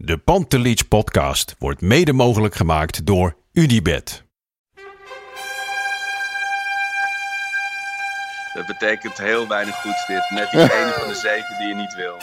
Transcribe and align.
De 0.00 0.18
Pantelich 0.18 0.88
podcast 0.88 1.54
wordt 1.58 1.80
mede 1.80 2.12
mogelijk 2.12 2.54
gemaakt 2.54 3.06
door 3.06 3.36
Unibed. 3.52 4.24
Dat 8.54 8.66
betekent 8.66 9.18
heel 9.18 9.48
weinig 9.48 9.74
goeds 9.74 10.06
dit. 10.06 10.30
Net 10.30 10.50
die 10.50 10.60
ene 10.60 10.92
van 10.98 11.08
de 11.08 11.14
zeven 11.28 11.56
die 11.58 11.66
je 11.68 11.74
niet 11.74 11.94
wil. 11.94 12.16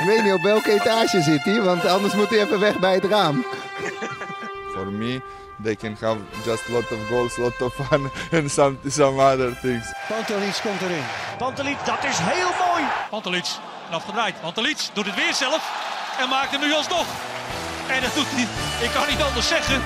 Ik 0.00 0.02
weet 0.06 0.22
niet 0.22 0.32
op 0.32 0.42
welke 0.42 0.70
etage 0.70 1.22
zit 1.22 1.44
hij, 1.44 1.60
want 1.60 1.84
anders 1.84 2.14
moet 2.14 2.30
hij 2.30 2.38
even 2.38 2.60
weg 2.60 2.78
bij 2.78 2.94
het 2.94 3.04
raam. 3.04 3.44
For 4.74 4.86
me, 4.86 5.20
they 5.62 5.76
can 5.76 5.96
have 6.00 6.20
just 6.44 6.68
a 6.68 6.72
lot 6.72 6.92
of 6.92 7.06
goals, 7.08 7.36
lot 7.36 7.60
of 7.60 7.74
fun 7.74 8.10
and 8.40 8.50
some, 8.50 8.78
some 8.86 9.22
other 9.22 9.58
things. 9.60 9.92
Pantelic 10.08 10.60
komt 10.62 10.80
erin. 10.80 11.04
Pantelic, 11.38 11.76
dat 11.84 12.04
is 12.04 12.18
heel 12.18 12.68
mooi. 12.68 12.84
Pantelic, 13.10 13.46
en 13.88 13.94
afgedraaid. 13.94 14.40
Pantelic 14.40 14.88
doet 14.92 15.06
het 15.06 15.14
weer 15.14 15.34
zelf 15.34 15.89
en 16.18 16.28
maakt 16.28 16.50
hem 16.50 16.60
nu 16.60 16.72
alsnog. 16.72 17.06
En 17.90 18.02
dat 18.02 18.14
doet 18.14 18.26
hij, 18.28 18.46
ik 18.86 18.90
kan 18.90 19.08
niet 19.08 19.22
anders 19.22 19.48
zeggen. 19.48 19.80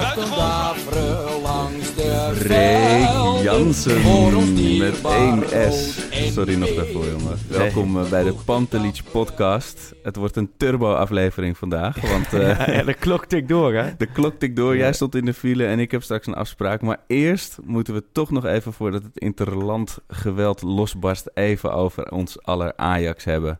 Buitengewoon. 0.00 1.42
langs 1.42 1.94
de 1.94 2.32
Ray 2.48 3.42
Jansen 3.42 4.78
met 4.78 4.96
1S. 4.98 6.32
Sorry 6.32 6.54
nog 6.54 6.74
daarvoor, 6.74 7.06
jongen. 7.06 7.38
Welkom 7.48 7.98
eh, 7.98 8.08
bij 8.08 8.22
de 8.22 8.34
Pantelic 8.44 9.00
podcast. 9.10 9.94
Het 10.02 10.16
wordt 10.16 10.36
een 10.36 10.50
turbo-aflevering 10.56 11.58
vandaag, 11.58 12.00
want... 12.00 12.32
uh, 12.42 12.66
ja, 12.66 12.82
de 12.82 12.94
klok 12.94 13.26
tikt 13.26 13.48
door, 13.48 13.74
hè? 13.74 13.96
De 13.96 14.06
klok 14.06 14.38
tikt 14.38 14.56
door. 14.56 14.76
Jij 14.76 14.92
stond 14.92 15.14
in 15.14 15.24
de 15.24 15.34
file 15.34 15.66
en 15.66 15.78
ik 15.78 15.90
heb 15.90 16.02
straks 16.02 16.26
een 16.26 16.34
afspraak. 16.34 16.80
Maar 16.82 16.98
eerst 17.06 17.58
moeten 17.64 17.94
we 17.94 18.04
toch 18.12 18.30
nog 18.30 18.44
even, 18.44 18.72
voordat 18.72 19.02
het 19.02 19.18
interland 19.18 19.98
geweld 20.08 20.62
losbarst... 20.62 21.30
even 21.34 21.72
over 21.72 22.10
ons 22.10 22.42
aller 22.42 22.72
Ajax 22.76 23.24
hebben. 23.24 23.58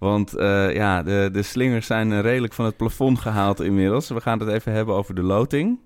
Want 0.00 0.36
uh, 0.36 0.74
ja, 0.74 1.02
de, 1.02 1.28
de 1.32 1.42
slingers 1.42 1.86
zijn 1.86 2.20
redelijk 2.20 2.52
van 2.52 2.64
het 2.64 2.76
plafond 2.76 3.18
gehaald 3.18 3.60
inmiddels. 3.60 4.08
We 4.08 4.20
gaan 4.20 4.38
het 4.38 4.48
even 4.48 4.72
hebben 4.72 4.94
over 4.94 5.14
de 5.14 5.22
loting. 5.22 5.78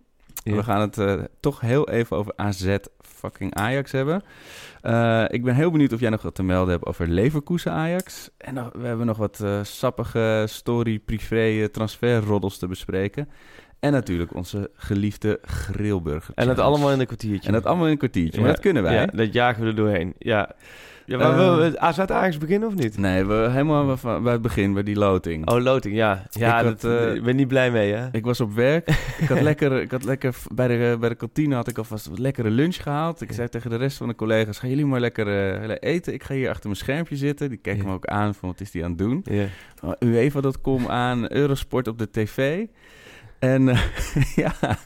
We 0.45 0.62
gaan 0.62 0.80
het 0.80 0.98
uh, 0.98 1.23
toch 1.40 1.60
heel 1.60 1.88
even 1.88 2.16
over 2.16 2.32
AZ 2.37 2.76
fucking 3.01 3.54
Ajax 3.54 3.93
hebben. 3.93 4.23
Uh, 4.82 5.24
ik 5.29 5.45
ben 5.45 5.54
heel 5.54 5.71
benieuwd 5.71 5.93
of 5.93 6.01
jij 6.01 6.10
nog 6.10 6.23
wat 6.23 6.34
te 6.34 6.43
melden 6.43 6.73
hebt 6.73 6.87
over 6.87 7.09
Leverkusen 7.09 7.73
Ajax. 7.73 8.30
En 8.38 8.54
nog, 8.54 8.71
we 8.73 8.87
hebben 8.87 9.06
nog 9.06 9.16
wat 9.16 9.45
sappige 9.62 10.45
story, 10.49 10.99
privé, 10.99 11.68
transferroddels 11.68 12.59
te 12.59 12.66
bespreken. 12.66 13.28
En 13.85 13.93
natuurlijk 13.93 14.35
onze 14.35 14.71
geliefde 14.74 15.38
grillburger. 15.43 16.35
En 16.35 16.46
dat 16.46 16.59
allemaal 16.59 16.93
in 16.93 17.01
een 17.01 17.07
kwartiertje. 17.07 17.49
En 17.49 17.54
dat 17.54 17.66
allemaal 17.66 17.85
in 17.85 17.93
een 17.93 17.99
kwartiertje. 17.99 18.40
Maar 18.40 18.51
dat 18.51 18.60
kunnen 18.60 18.82
wij. 18.82 18.95
Ja, 18.95 19.07
dat 19.07 19.32
jagen 19.32 19.63
we 19.63 19.68
er 19.68 19.74
doorheen. 19.74 20.15
Ja. 20.18 20.54
Ja, 21.07 21.18
maar 21.18 21.38
uh, 21.38 21.57
we 21.57 21.79
AZ 21.79 21.99
Ajax 21.99 22.38
beginnen 22.38 22.68
of 22.68 22.74
niet? 22.74 22.99
Nee, 22.99 23.24
we 23.24 23.35
helemaal 23.35 23.96
bij 24.23 24.32
het 24.32 24.43
begin, 24.43 24.73
bij 24.73 24.82
die 24.82 24.96
loting. 24.96 25.51
Oh, 25.51 25.62
loting, 25.62 25.95
ja. 25.95 26.27
Ja, 26.30 26.59
ik 26.59 26.65
had, 26.65 26.85
uh, 26.85 27.23
ben 27.23 27.37
niet 27.37 27.49
blij 27.49 27.71
mee, 27.71 27.93
hè? 27.93 28.09
Ik 28.12 28.24
was 28.24 28.40
op 28.40 28.55
werk. 28.55 28.88
ik 29.18 29.29
had 29.29 29.40
lekker, 29.51 29.80
ik 29.80 29.90
had 29.90 30.05
lekker 30.05 30.35
bij, 30.55 30.68
de, 30.68 30.96
bij 31.01 31.09
de 31.09 31.15
kantine 31.15 31.55
had 31.55 31.68
ik 31.68 31.79
alvast 31.79 32.07
een 32.07 32.21
lekkere 32.21 32.51
lunch 32.51 32.82
gehaald. 32.82 33.21
Ik 33.21 33.32
zei 33.32 33.49
tegen 33.49 33.71
de 33.71 33.77
rest 33.77 33.96
van 33.96 34.09
de 34.09 34.15
collega's, 34.15 34.59
gaan 34.59 34.68
jullie 34.68 34.87
maar 34.87 35.01
lekker 35.01 35.27
uh, 35.68 35.77
eten. 35.80 36.12
Ik 36.12 36.23
ga 36.23 36.35
hier 36.35 36.49
achter 36.49 36.66
mijn 36.66 36.80
schermpje 36.80 37.16
zitten. 37.16 37.49
Die 37.49 37.59
kijken 37.59 37.87
me 37.87 37.93
ook 37.93 38.07
aan 38.07 38.35
van, 38.35 38.49
wat 38.49 38.60
is 38.60 38.71
die 38.71 38.85
aan 38.85 38.90
het 38.90 38.99
doen? 38.99 39.24
Yeah. 39.24 39.49
UEFA.com 39.99 40.88
aan, 40.88 41.32
Eurosport 41.32 41.88
op 41.88 41.99
de 41.99 42.10
tv. 42.10 42.66
En 43.45 43.66
uh, 43.66 43.80
ja, 44.37 44.54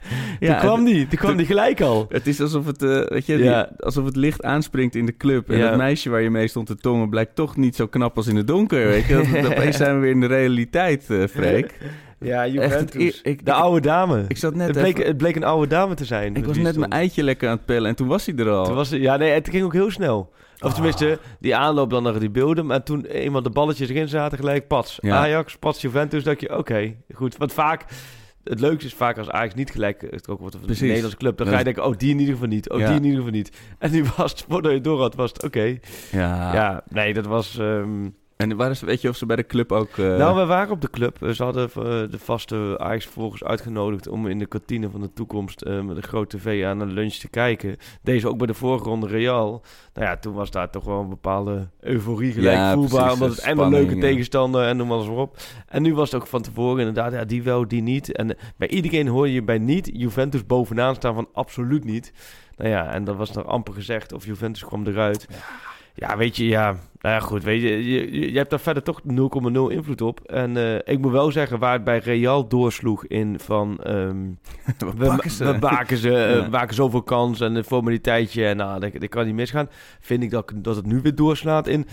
ja, 0.40 0.52
die 0.52 0.56
kwam 0.56 0.82
niet. 0.82 1.10
Die 1.10 1.18
kwam 1.18 1.36
niet 1.36 1.46
gelijk 1.46 1.80
al. 1.80 2.06
Het 2.08 2.26
is 2.26 2.40
alsof 2.40 2.66
het, 2.66 2.82
uh, 2.82 3.06
weet 3.06 3.26
je, 3.26 3.38
ja. 3.38 3.62
die, 3.62 3.84
alsof 3.84 4.04
het 4.04 4.16
licht 4.16 4.42
aanspringt 4.42 4.94
in 4.94 5.06
de 5.06 5.16
club. 5.16 5.50
En 5.50 5.58
ja. 5.58 5.68
dat 5.68 5.78
meisje 5.78 6.10
waar 6.10 6.20
je 6.20 6.30
mee 6.30 6.48
stond 6.48 6.66
te 6.66 6.76
tongen 6.76 7.08
blijkt 7.08 7.34
toch 7.34 7.56
niet 7.56 7.76
zo 7.76 7.86
knap 7.86 8.16
als 8.16 8.26
in 8.26 8.36
het 8.36 8.46
donker. 8.46 8.86
Weet 8.86 9.06
je? 9.06 9.40
Dat, 9.42 9.50
opeens 9.50 9.76
zijn 9.76 9.94
we 9.94 10.00
weer 10.00 10.10
in 10.10 10.20
de 10.20 10.26
realiteit, 10.26 11.04
uh, 11.08 11.26
Freek. 11.26 11.78
Ja, 12.20 12.46
Juventus. 12.46 13.22
De 13.42 13.52
oude 13.52 13.80
dame. 13.80 14.24
Ik 14.28 14.36
zat 14.36 14.54
net 14.54 14.68
het, 14.68 14.78
bleek, 14.78 15.06
het 15.06 15.16
bleek 15.16 15.36
een 15.36 15.44
oude 15.44 15.66
dame 15.66 15.94
te 15.94 16.04
zijn. 16.04 16.36
Ik 16.36 16.44
was 16.44 16.56
net 16.56 16.76
mijn 16.76 16.90
eitje 16.90 17.22
lekker 17.22 17.48
aan 17.48 17.56
het 17.56 17.64
pellen 17.64 17.88
en 17.88 17.96
toen 17.96 18.08
was 18.08 18.26
hij 18.26 18.34
er 18.36 18.50
al. 18.50 18.64
Toen 18.64 18.74
was 18.74 18.90
ja, 18.90 19.16
nee, 19.16 19.30
het 19.30 19.48
ging 19.48 19.64
ook 19.64 19.72
heel 19.72 19.90
snel. 19.90 20.32
Of 20.60 20.74
tenminste, 20.74 21.18
die 21.40 21.56
aanloop 21.56 21.90
dan 21.90 22.02
naar 22.02 22.18
die 22.18 22.30
beelden. 22.30 22.66
Maar 22.66 22.82
toen 22.82 23.04
eenmaal 23.04 23.42
de 23.42 23.50
balletjes 23.50 23.88
erin 23.88 24.08
zaten, 24.08 24.38
gelijk 24.38 24.66
pats. 24.66 25.00
Ajax, 25.00 25.56
pats 25.56 25.80
Juventus, 25.80 26.24
dacht 26.24 26.40
je, 26.40 26.58
oké, 26.58 26.94
goed. 27.14 27.36
Want 27.36 27.52
vaak 27.52 27.84
het 28.48 28.60
leukste 28.60 28.86
is 28.86 28.94
vaak 28.94 29.18
als 29.18 29.30
Ajax 29.30 29.54
niet 29.54 29.70
gelijk 29.70 30.20
ook 30.28 30.40
wordt 30.40 30.54
een 30.54 30.60
Nederlandse 30.66 31.16
club. 31.16 31.38
Dan 31.38 31.46
ga 31.46 31.58
je 31.58 31.64
denken, 31.64 31.84
oh, 31.84 31.96
die 31.96 32.10
in 32.10 32.18
ieder 32.18 32.34
geval 32.34 32.48
niet. 32.48 32.70
Oh, 32.70 32.76
die 32.76 32.86
in 32.86 33.04
ieder 33.04 33.16
geval 33.16 33.32
niet. 33.32 33.52
En 33.78 33.90
nu 33.90 34.04
was 34.16 34.30
het, 34.30 34.44
voordat 34.48 34.72
je 34.72 34.80
door 34.80 35.00
had, 35.00 35.14
was 35.14 35.32
het 35.32 35.44
oké. 35.44 35.78
Ja. 36.12 36.54
ja, 36.54 36.82
nee, 36.88 37.14
dat 37.14 37.26
was... 37.26 37.58
Um, 37.58 38.14
en 38.38 38.56
waar 38.56 38.70
is, 38.70 38.80
weet 38.80 39.00
je 39.00 39.08
of 39.08 39.16
ze 39.16 39.26
bij 39.26 39.36
de 39.36 39.46
club 39.46 39.72
ook... 39.72 39.96
Uh... 39.96 40.16
Nou, 40.16 40.36
we 40.36 40.44
waren 40.44 40.72
op 40.72 40.80
de 40.80 40.90
club. 40.90 41.16
Ze 41.32 41.42
hadden 41.42 41.70
uh, 41.76 41.84
de 41.84 42.18
vaste 42.18 42.78
Ajax 42.78 43.06
volgens 43.06 43.44
uitgenodigd 43.44 44.08
om 44.08 44.26
in 44.26 44.38
de 44.38 44.46
kantine 44.46 44.90
van 44.90 45.00
de 45.00 45.12
toekomst 45.12 45.64
uh, 45.64 45.80
met 45.80 45.96
een 45.96 46.02
grote 46.02 46.36
tv 46.36 46.64
aan 46.64 46.80
een 46.80 46.92
lunch 46.92 47.14
te 47.14 47.28
kijken. 47.28 47.76
Deze 48.02 48.28
ook 48.28 48.38
bij 48.38 48.46
de 48.46 48.54
voorgrond 48.54 49.04
Real. 49.04 49.62
Nou 49.94 50.06
ja, 50.06 50.16
toen 50.16 50.34
was 50.34 50.50
daar 50.50 50.70
toch 50.70 50.84
wel 50.84 51.00
een 51.00 51.08
bepaalde 51.08 51.68
euforie 51.80 52.32
gelijk 52.32 52.56
ja, 52.56 52.72
voelbaar. 52.72 53.02
Precies, 53.02 53.20
omdat 53.20 53.36
het 53.36 53.44
en 53.44 53.58
een 53.58 53.70
leuke 53.70 53.98
tegenstander 53.98 54.66
en 54.66 54.76
noem 54.76 54.88
maar 54.88 54.98
eens 54.98 55.08
op. 55.08 55.36
En 55.68 55.82
nu 55.82 55.94
was 55.94 56.10
het 56.12 56.20
ook 56.20 56.26
van 56.26 56.42
tevoren 56.42 56.78
inderdaad, 56.78 57.12
ja, 57.12 57.24
die 57.24 57.42
wel, 57.42 57.68
die 57.68 57.82
niet. 57.82 58.12
En 58.12 58.36
bij 58.56 58.68
iedereen 58.68 59.08
hoor 59.08 59.28
je 59.28 59.42
bij 59.42 59.58
niet 59.58 59.90
Juventus 59.92 60.46
bovenaan 60.46 60.94
staan 60.94 61.14
van 61.14 61.28
absoluut 61.32 61.84
niet. 61.84 62.12
Nou 62.56 62.70
ja, 62.70 62.92
en 62.92 63.04
dat 63.04 63.16
was 63.16 63.32
nog 63.32 63.46
amper 63.46 63.74
gezegd 63.74 64.12
of 64.12 64.24
Juventus 64.24 64.64
kwam 64.64 64.86
eruit. 64.86 65.26
Ja. 65.30 65.36
Ja, 65.98 66.16
weet 66.16 66.36
je, 66.36 66.46
ja. 66.46 66.76
Nou 67.00 67.14
ja, 67.14 67.20
goed, 67.20 67.42
weet 67.42 67.62
je, 67.62 67.90
je, 67.90 68.30
je 68.32 68.38
hebt 68.38 68.50
daar 68.50 68.60
verder 68.60 68.82
toch 68.82 69.00
0,0 69.02 69.06
invloed 69.68 70.00
op. 70.00 70.20
En 70.20 70.56
uh, 70.56 70.74
ik 70.74 70.98
moet 70.98 71.12
wel 71.12 71.30
zeggen, 71.30 71.58
waar 71.58 71.72
het 71.72 71.84
bij 71.84 71.98
Real 71.98 72.48
doorsloeg 72.48 73.06
in 73.06 73.38
van... 73.40 73.78
Um, 73.86 74.38
we, 74.96 75.30
ze? 75.30 75.44
we 75.44 75.58
maken 75.60 75.96
ze, 75.96 76.10
ja. 76.32 76.36
uh, 76.36 76.48
maken 76.48 76.74
zoveel 76.74 77.02
kans 77.02 77.40
en 77.40 77.54
een 77.54 77.64
formaliteitje 77.64 78.46
en 78.46 78.56
nou, 78.56 78.80
dat, 78.80 79.00
dat 79.00 79.08
kan 79.08 79.26
niet 79.26 79.34
misgaan. 79.34 79.68
Vind 80.00 80.22
ik 80.22 80.30
dat, 80.30 80.52
dat 80.54 80.76
het 80.76 80.86
nu 80.86 81.00
weer 81.00 81.14
doorslaat 81.14 81.66
in... 81.66 81.86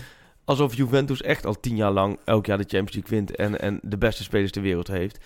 Alsof 0.44 0.74
Juventus 0.74 1.22
echt 1.22 1.46
al 1.46 1.60
tien 1.60 1.76
jaar 1.76 1.90
lang 1.90 2.18
elk 2.24 2.46
jaar 2.46 2.58
de 2.58 2.64
Champions 2.68 2.92
League 2.92 3.18
wint 3.18 3.36
en, 3.36 3.60
en 3.60 3.78
de 3.82 3.98
beste 3.98 4.22
spelers 4.22 4.52
ter 4.52 4.62
wereld 4.62 4.88
heeft. 4.88 5.24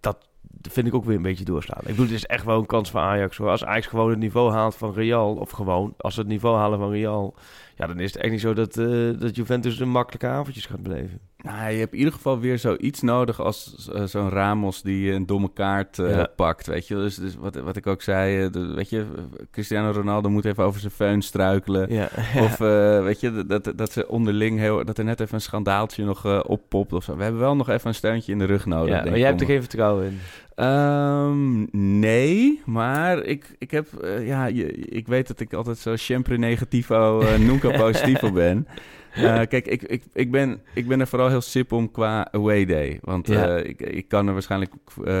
Dat, 0.00 0.28
vind 0.60 0.86
ik 0.86 0.94
ook 0.94 1.04
weer 1.04 1.16
een 1.16 1.22
beetje 1.22 1.44
doorslaan. 1.44 1.80
Ik 1.80 1.86
bedoel, 1.86 2.04
het 2.04 2.14
is 2.14 2.26
echt 2.26 2.44
wel 2.44 2.58
een 2.58 2.66
kans 2.66 2.90
voor 2.90 3.00
Ajax. 3.00 3.36
Hoor. 3.36 3.48
Als 3.48 3.64
Ajax 3.64 3.86
gewoon 3.86 4.10
het 4.10 4.18
niveau 4.18 4.52
haalt 4.52 4.74
van 4.74 4.92
Real, 4.92 5.34
of 5.34 5.50
gewoon, 5.50 5.94
als 5.96 6.14
ze 6.14 6.20
het 6.20 6.28
niveau 6.28 6.56
halen 6.56 6.78
van 6.78 6.90
Real, 6.90 7.34
ja, 7.76 7.86
dan 7.86 8.00
is 8.00 8.12
het 8.12 8.22
echt 8.22 8.32
niet 8.32 8.40
zo 8.40 8.54
dat, 8.54 8.76
uh, 8.76 9.20
dat 9.20 9.36
Juventus 9.36 9.80
een 9.80 9.90
makkelijke 9.90 10.26
avondjes 10.26 10.66
gaat 10.66 10.82
beleven. 10.82 11.20
Nou, 11.42 11.70
je 11.70 11.78
hebt 11.78 11.92
in 11.92 11.98
ieder 11.98 12.12
geval 12.12 12.40
weer 12.40 12.58
zoiets 12.58 13.00
nodig 13.00 13.40
als 13.40 13.88
uh, 13.94 14.02
zo'n 14.04 14.28
Ramos 14.28 14.82
die 14.82 15.12
een 15.12 15.26
domme 15.26 15.50
kaart 15.52 15.98
uh, 15.98 16.10
ja. 16.10 16.28
pakt, 16.36 16.66
weet 16.66 16.88
je. 16.88 16.94
Dus, 16.94 17.14
dus 17.14 17.36
wat, 17.36 17.54
wat 17.54 17.76
ik 17.76 17.86
ook 17.86 18.02
zei, 18.02 18.50
de, 18.50 18.74
weet 18.74 18.90
je, 18.90 19.06
Cristiano 19.50 19.90
Ronaldo 19.90 20.30
moet 20.30 20.44
even 20.44 20.64
over 20.64 20.80
zijn 20.80 20.92
feun 20.92 21.22
struikelen. 21.22 21.92
Ja. 21.92 22.08
Of 22.44 22.58
weet 23.04 23.20
je, 23.20 23.46
dat, 23.46 23.72
dat 23.76 23.92
ze 23.92 24.08
onderling 24.08 24.58
heel, 24.58 24.84
dat 24.84 24.98
er 24.98 25.04
net 25.04 25.20
even 25.20 25.34
een 25.34 25.40
schandaaltje 25.40 26.04
nog 26.04 26.44
oppopt 26.46 26.92
of 26.92 27.04
zo. 27.04 27.16
We 27.16 27.22
hebben 27.22 27.40
wel 27.40 27.56
nog 27.56 27.68
even 27.68 27.88
een 27.88 27.94
steuntje 27.94 28.32
in 28.32 28.38
de 28.38 28.44
rug 28.44 28.66
nodig. 28.66 28.94
Ja, 28.94 29.04
maar 29.04 29.18
jij 29.18 29.28
hebt 29.28 29.40
er 29.40 29.46
geen 29.46 29.60
vertrouwen 29.60 30.04
in? 30.04 30.18
Um, 30.64 31.68
nee, 31.98 32.62
maar 32.64 33.22
ik, 33.22 33.54
ik 33.58 33.70
heb, 33.70 33.86
ja, 34.20 34.46
je, 34.46 34.72
ik 34.72 35.06
weet 35.06 35.26
dat 35.26 35.40
ik 35.40 35.52
altijd 35.52 35.78
zo 35.78 35.96
sempre 35.96 36.38
negativo, 36.38 37.24
nunca 37.38 37.70
positivo 37.70 38.32
ben. 38.32 38.66
Uh, 39.18 39.40
kijk, 39.48 39.66
ik, 39.66 39.82
ik, 39.82 40.02
ik, 40.12 40.30
ben, 40.30 40.60
ik 40.74 40.88
ben 40.88 41.00
er 41.00 41.06
vooral 41.06 41.28
heel 41.28 41.40
sip 41.40 41.72
om 41.72 41.90
qua 41.90 42.28
away 42.30 42.64
day. 42.64 42.98
Want 43.02 43.28
ja. 43.28 43.56
ik, 43.56 43.80
ik 43.80 44.08
kan 44.08 44.26
er 44.26 44.32
waarschijnlijk, 44.32 44.72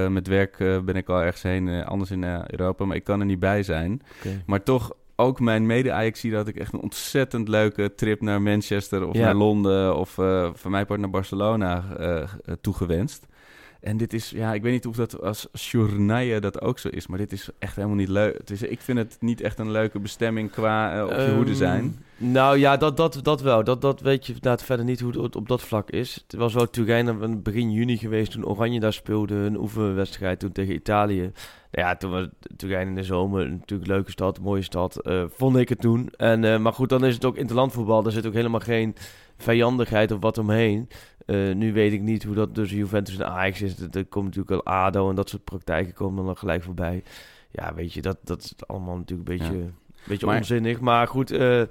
met 0.08 0.26
werk 0.26 0.56
ben 0.58 0.94
ik 0.94 1.08
al 1.08 1.20
ergens 1.20 1.42
heen, 1.42 1.84
anders 1.84 2.10
in 2.10 2.24
Europa, 2.24 2.84
maar 2.84 2.96
ik 2.96 3.04
kan 3.04 3.20
er 3.20 3.26
niet 3.26 3.38
bij 3.38 3.62
zijn. 3.62 4.02
Okay. 4.18 4.42
Maar 4.46 4.62
toch, 4.62 4.92
ook 5.16 5.40
mijn 5.40 5.66
mede-Ajax 5.66 6.20
zie 6.20 6.30
dat 6.30 6.48
ik 6.48 6.56
echt 6.56 6.72
een 6.72 6.80
ontzettend 6.80 7.48
leuke 7.48 7.94
trip 7.94 8.20
naar 8.20 8.42
Manchester 8.42 9.06
of 9.06 9.14
ja. 9.14 9.24
naar 9.24 9.34
Londen 9.34 9.96
of 9.96 10.10
van 10.54 10.70
mij 10.70 10.86
part 10.86 11.00
naar 11.00 11.10
Barcelona 11.10 11.84
toegewenst. 12.60 13.26
En 13.80 13.96
dit 13.96 14.12
is, 14.12 14.30
ja, 14.30 14.54
ik 14.54 14.62
weet 14.62 14.72
niet 14.72 14.86
of 14.86 14.96
dat 14.96 15.22
als 15.22 15.48
journaille 15.52 16.40
dat 16.40 16.60
ook 16.60 16.78
zo 16.78 16.88
is, 16.88 17.06
maar 17.06 17.18
dit 17.18 17.32
is 17.32 17.48
echt 17.58 17.76
helemaal 17.76 17.96
niet 17.96 18.08
leuk. 18.08 18.38
Het 18.38 18.50
is, 18.50 18.62
ik 18.62 18.80
vind 18.80 18.98
het 18.98 19.16
niet 19.20 19.40
echt 19.40 19.58
een 19.58 19.70
leuke 19.70 19.98
bestemming 19.98 20.50
qua 20.50 20.96
uh, 20.96 21.04
op 21.04 21.10
je 21.10 21.28
um, 21.28 21.36
hoede 21.36 21.54
zijn. 21.54 22.04
Nou 22.16 22.58
ja, 22.58 22.76
dat, 22.76 22.96
dat, 22.96 23.20
dat 23.22 23.40
wel. 23.42 23.64
Dat, 23.64 23.80
dat 23.80 24.00
weet 24.00 24.26
je 24.26 24.32
inderdaad 24.32 24.62
verder 24.62 24.84
niet 24.84 25.00
hoe 25.00 25.22
het 25.22 25.36
op 25.36 25.48
dat 25.48 25.62
vlak 25.62 25.90
is. 25.90 26.14
Het 26.14 26.40
was 26.40 26.54
wel 26.54 26.70
Turijn 26.70 27.42
begin 27.42 27.72
juni 27.72 27.96
geweest 27.96 28.32
toen 28.32 28.46
Oranje 28.46 28.80
daar 28.80 28.92
speelde, 28.92 29.34
een 29.34 29.58
oefenwedstrijd 29.58 30.38
toen 30.38 30.52
tegen 30.52 30.74
Italië. 30.74 31.32
Nou 31.70 31.88
ja, 31.88 31.96
toen 31.96 32.10
was 32.10 32.26
Turijn 32.56 32.88
in 32.88 32.94
de 32.94 33.02
zomer 33.02 33.50
natuurlijk 33.50 33.88
een 33.88 33.94
leuke 33.94 34.10
stad, 34.10 34.40
mooie 34.40 34.62
stad, 34.62 35.00
uh, 35.02 35.24
vond 35.28 35.56
ik 35.56 35.68
het 35.68 35.80
toen. 35.80 36.08
En, 36.16 36.42
uh, 36.42 36.58
maar 36.58 36.72
goed, 36.72 36.88
dan 36.88 37.04
is 37.04 37.14
het 37.14 37.24
ook 37.24 37.36
interlandvoetbal. 37.36 38.02
Daar 38.02 38.12
zit 38.12 38.26
ook 38.26 38.34
helemaal 38.34 38.60
geen 38.60 38.94
vijandigheid 39.42 40.12
of 40.12 40.20
wat 40.20 40.38
omheen. 40.38 40.88
Uh, 41.26 41.54
nu 41.54 41.72
weet 41.72 41.92
ik 41.92 42.00
niet 42.00 42.22
hoe 42.22 42.34
dat 42.34 42.54
tussen 42.54 42.78
Juventus 42.78 43.18
en 43.18 43.28
Ajax 43.28 43.62
is. 43.62 43.74
Er 43.90 44.04
komt 44.04 44.24
natuurlijk 44.24 44.50
al 44.50 44.72
ADO 44.72 45.08
en 45.08 45.14
dat 45.14 45.28
soort 45.28 45.44
praktijken 45.44 45.94
komen 45.94 46.24
dan 46.24 46.36
gelijk 46.36 46.62
voorbij. 46.62 47.02
Ja, 47.50 47.74
weet 47.74 47.92
je, 47.92 48.02
dat, 48.02 48.16
dat 48.24 48.42
is 48.42 48.54
allemaal 48.66 48.96
natuurlijk 48.96 49.28
een 49.28 49.36
beetje, 49.38 49.58
ja. 49.58 49.70
beetje 50.06 50.26
maar, 50.26 50.36
onzinnig. 50.36 50.80
Maar 50.80 51.08
goed, 51.08 51.32
uh, 51.32 51.62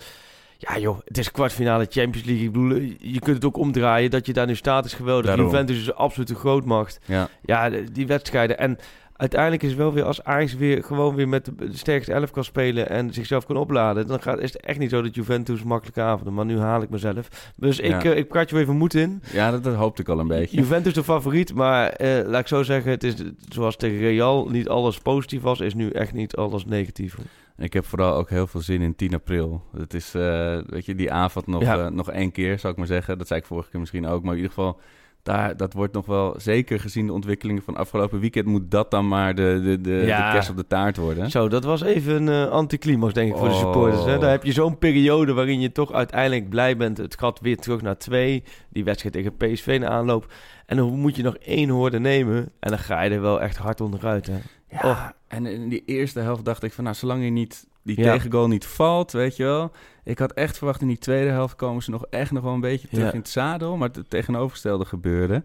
Ja 0.58 0.78
joh, 0.78 1.00
het 1.06 1.18
is 1.18 1.32
kwartfinale 1.32 1.88
Champions 1.90 2.28
League. 2.28 2.46
Ik 2.46 2.52
bedoel, 2.52 2.78
je 3.00 3.20
kunt 3.20 3.36
het 3.36 3.46
ook 3.46 3.58
omdraaien 3.58 4.12
dat 4.12 4.26
je 4.26 4.34
daar 4.34 4.48
nu 4.48 4.56
staat 4.56 4.86
is 4.86 4.94
geweldig. 4.94 5.26
Daarom. 5.26 5.46
Juventus 5.46 5.78
is 5.78 5.88
een 5.88 5.94
absolute 5.94 6.36
grootmacht. 6.36 7.00
Ja. 7.06 7.30
Ja, 7.42 7.70
die 7.92 8.08
wedstrijden. 8.08 8.58
En 8.58 8.78
uiteindelijk 9.20 9.64
is 9.64 9.70
het 9.70 9.78
wel 9.78 9.94
weer 9.94 10.04
als 10.04 10.24
Ajax 10.24 10.56
weer 10.56 10.84
gewoon 10.84 11.16
weer 11.16 11.28
met 11.28 11.46
de 11.58 11.78
sterkste 11.78 12.14
elf 12.14 12.32
kan 12.32 12.44
spelen 12.44 12.90
en 12.90 13.14
zichzelf 13.14 13.46
kan 13.46 13.58
opladen. 13.58 14.08
Dan 14.08 14.22
gaat, 14.22 14.40
is 14.40 14.54
het 14.54 14.62
echt 14.66 14.80
niet 14.80 14.90
zo 14.90 15.02
dat 15.02 15.16
Juventus 15.16 15.64
makkelijke 15.64 16.02
avonden. 16.02 16.34
Maar 16.34 16.46
nu 16.46 16.60
haal 16.60 16.82
ik 16.82 16.90
mezelf. 16.90 17.54
Dus 17.56 17.80
ik, 17.80 17.90
Ja. 18.04 18.12
eh, 18.12 18.18
ik 18.18 18.28
praat 18.28 18.50
je 18.50 18.58
even 18.60 18.76
moed 18.78 18.94
in. 18.94 19.22
Ja, 19.32 19.52
dat, 19.52 19.64
dat 19.64 19.76
hoopte 19.76 20.02
ik 20.02 20.10
al 20.10 20.20
een 20.20 20.28
beetje. 20.28 20.58
Juventus 20.58 20.94
de 20.94 21.04
favoriet, 21.04 21.54
maar 21.54 21.90
eh, 21.90 22.28
laat 22.28 22.42
ik 22.42 22.48
zo 22.48 22.64
zeggen, 22.64 22.92
het 22.92 23.04
is 23.04 23.16
zoals 23.50 23.76
tegen 23.76 23.98
Real 23.98 24.50
niet 24.50 24.68
alles 24.70 24.98
positief 25.00 25.42
was, 25.42 25.60
is 25.60 25.74
nu 25.74 25.90
echt 25.90 26.14
niet 26.14 26.36
alles 26.36 26.66
negatief. 26.66 27.18
Ik 27.58 27.74
heb 27.74 27.86
vooral 27.86 28.16
ook 28.16 28.30
heel 28.30 28.48
veel 28.48 28.62
zin 28.62 28.82
in 28.82 28.96
10 28.96 29.14
april. 29.14 29.64
Het 29.78 29.94
is, 29.94 30.14
eh, 30.16 30.58
weet 30.66 30.86
je, 30.86 30.96
die 30.96 31.12
avond 31.12 31.48
nog, 31.48 31.62
Ja. 31.62 31.90
nog 31.90 32.12
één 32.12 32.32
keer, 32.32 32.60
zou 32.60 32.72
ik 32.74 32.80
maar 32.80 32.88
zeggen. 32.88 33.18
Dat 33.18 33.28
zei 33.28 33.40
ik 33.40 33.46
vorige 33.46 33.70
keer 33.70 33.80
misschien 33.80 34.08
ook. 34.08 34.22
Maar 34.24 34.32
in 34.36 34.40
ieder 34.42 34.54
geval, 34.54 34.80
daar, 35.24 35.58
dat 35.58 35.74
wordt 35.74 35.94
nog 35.94 36.06
wel, 36.06 36.36
zeker 36.38 36.80
gezien 36.80 37.06
de 37.06 37.14
ontwikkelingen 37.14 37.62
van 37.64 37.76
afgelopen 37.78 38.20
weekend, 38.20 38.46
moet 38.46 38.72
dat 38.72 38.92
dan 38.92 39.08
maar 39.08 39.36
de, 39.36 39.60
de, 39.64 39.82
de, 39.82 39.92
Ja. 40.06 40.26
de 40.28 40.34
kerst 40.34 40.50
op 40.50 40.58
de 40.58 40.68
taart 40.68 40.98
worden. 40.98 41.30
Zo, 41.32 41.48
dat 41.48 41.64
was 41.64 41.82
even 41.82 42.28
een 42.28 42.46
eh, 42.48 42.52
anticlimax, 42.52 43.14
denk 43.14 43.32
ik, 43.32 43.38
voor 43.38 43.48
de 43.48 43.54
Oh. 43.54 43.60
supporters. 43.60 44.06
Hè? 44.06 44.18
Daar 44.18 44.32
heb 44.32 44.44
je 44.44 44.52
zo'n 44.52 44.78
periode 44.78 45.34
waarin 45.34 45.60
je 45.60 45.72
toch 45.72 45.92
uiteindelijk 45.94 46.50
blij 46.50 46.78
bent. 46.78 46.98
Het 46.98 47.20
gaat 47.20 47.40
weer 47.40 47.58
terug 47.58 47.82
naar 47.82 47.98
twee. 47.98 48.44
Die 48.70 48.84
wedstrijd 48.84 49.14
tegen 49.16 49.38
PSV 49.38 49.68
in 49.68 49.86
aanloop. 49.86 50.32
En 50.66 50.78
dan 50.78 51.00
moet 51.00 51.16
je 51.16 51.24
nog 51.24 51.36
één 51.36 51.70
hoorde 51.70 52.00
nemen. 52.00 52.52
En 52.60 52.70
dan 52.70 52.80
ga 52.80 53.02
je 53.02 53.10
er 53.10 53.22
wel 53.22 53.42
echt 53.42 53.58
hard 53.58 53.82
onderuit. 53.82 54.28
Hè? 54.28 54.38
Ja, 54.70 54.80
Oh. 54.90 55.08
en 55.28 55.46
in 55.46 55.70
die 55.70 55.84
eerste 55.86 56.20
helft 56.20 56.46
dacht 56.46 56.64
ik 56.64 56.74
van, 56.74 56.84
nou, 56.84 56.96
zolang 56.96 57.24
je 57.24 57.30
niet, 57.30 57.68
die 57.84 58.02
Ja. 58.02 58.12
tegengoal 58.14 58.48
niet 58.48 58.66
valt, 58.66 59.12
weet 59.12 59.36
je 59.36 59.44
wel. 59.44 59.72
Ik 60.04 60.20
had 60.20 60.32
echt 60.32 60.58
verwacht 60.58 60.82
in 60.82 60.88
die 60.88 60.98
tweede 60.98 61.30
helft 61.30 61.56
komen 61.56 61.84
ze 61.84 61.92
nog 61.92 62.06
echt 62.10 62.32
nog 62.32 62.44
wel 62.44 62.54
een 62.54 62.60
beetje 62.60 62.88
terug 62.88 63.06
Ja. 63.06 63.12
in 63.12 63.20
het 63.20 63.30
zadel. 63.30 63.78
Maar 63.78 63.90
het 63.94 64.10
tegenovergestelde 64.10 64.86
gebeurde. 64.86 65.44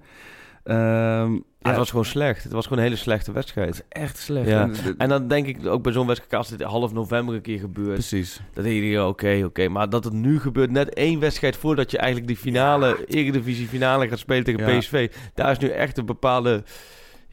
Ja, 0.64 1.22
ja, 1.24 1.70
het 1.70 1.76
was 1.76 1.90
gewoon 1.90 2.04
slecht. 2.04 2.42
Het 2.42 2.52
was 2.52 2.64
gewoon 2.64 2.78
een 2.78 2.84
hele 2.84 2.96
slechte 2.98 3.32
wedstrijd. 3.32 3.84
echt 3.88 4.18
slecht. 4.18 4.48
Ja. 4.48 4.70
En 4.98 5.08
dan 5.08 5.28
denk 5.28 5.46
ik 5.46 5.66
ook 5.66 5.82
bij 5.82 5.92
zo'n 5.92 6.06
wedstrijd, 6.06 6.34
als 6.34 6.48
dit 6.48 6.62
half 6.62 6.92
november 6.92 7.34
een 7.34 7.40
keer 7.40 7.58
gebeurt, 7.58 7.92
precies. 7.92 8.40
dan 8.52 8.64
denk 8.64 8.82
je, 8.82 9.04
oké, 9.06 9.42
oké. 9.44 9.68
Maar 9.68 9.88
dat 9.90 10.04
het 10.04 10.12
nu 10.12 10.40
gebeurt, 10.40 10.70
net 10.70 10.94
één 10.94 11.20
wedstrijd 11.20 11.56
voordat 11.56 11.90
je 11.90 11.98
eigenlijk 11.98 12.26
die 12.28 12.36
finale, 12.36 13.04
Eredivisie 13.06 13.68
finale 13.68 14.08
gaat 14.08 14.18
spelen 14.18 14.44
tegen. 14.44 14.78
PSV. 14.78 15.10
Daar 15.34 15.50
is 15.50 15.58
nu 15.58 15.68
echt 15.68 15.98
een 15.98 16.06
bepaalde, 16.06 16.62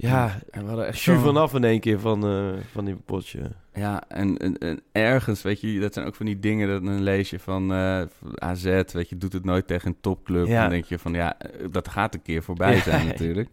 ja, 0.09 0.39
En 0.51 0.61
we 0.61 0.67
hadden 0.67 0.87
echt 0.87 0.99
zo'n- 0.99 1.19
vanaf 1.19 1.53
in 1.53 1.63
één 1.63 1.79
keer 1.79 1.99
van, 1.99 2.25
eh, 2.27 2.47
van 2.71 2.85
die 2.85 2.95
potje. 2.95 3.39
Ja, 3.73 4.03
en, 4.07 4.37
en, 4.37 4.57
en 4.57 4.81
ergens, 4.91 5.41
weet 5.41 5.61
je, 5.61 5.79
dat 5.79 5.93
zijn 5.93 6.05
ook 6.05 6.15
van 6.15 6.25
die 6.25 6.39
dingen, 6.39 6.67
dat 6.67 6.83
dan 6.83 7.01
lees 7.01 7.29
je 7.29 7.39
van 7.39 7.73
eh, 7.73 8.01
AZ, 8.35 8.63
weet 8.93 9.09
je, 9.09 9.17
doet 9.17 9.33
het 9.33 9.45
nooit 9.45 9.67
tegen 9.67 9.87
een 9.87 9.97
topclub. 10.01 10.47
Ja. 10.47 10.61
Dan 10.61 10.69
denk 10.69 10.85
je 10.85 10.99
van, 10.99 11.13
ja, 11.13 11.39
eh, 11.39 11.49
dat 11.71 11.87
gaat 11.87 12.13
een 12.13 12.21
keer 12.21 12.43
voorbij 12.43 12.75
Ja. 12.75 12.81
zijn 12.81 13.07
natuurlijk. 13.07 13.49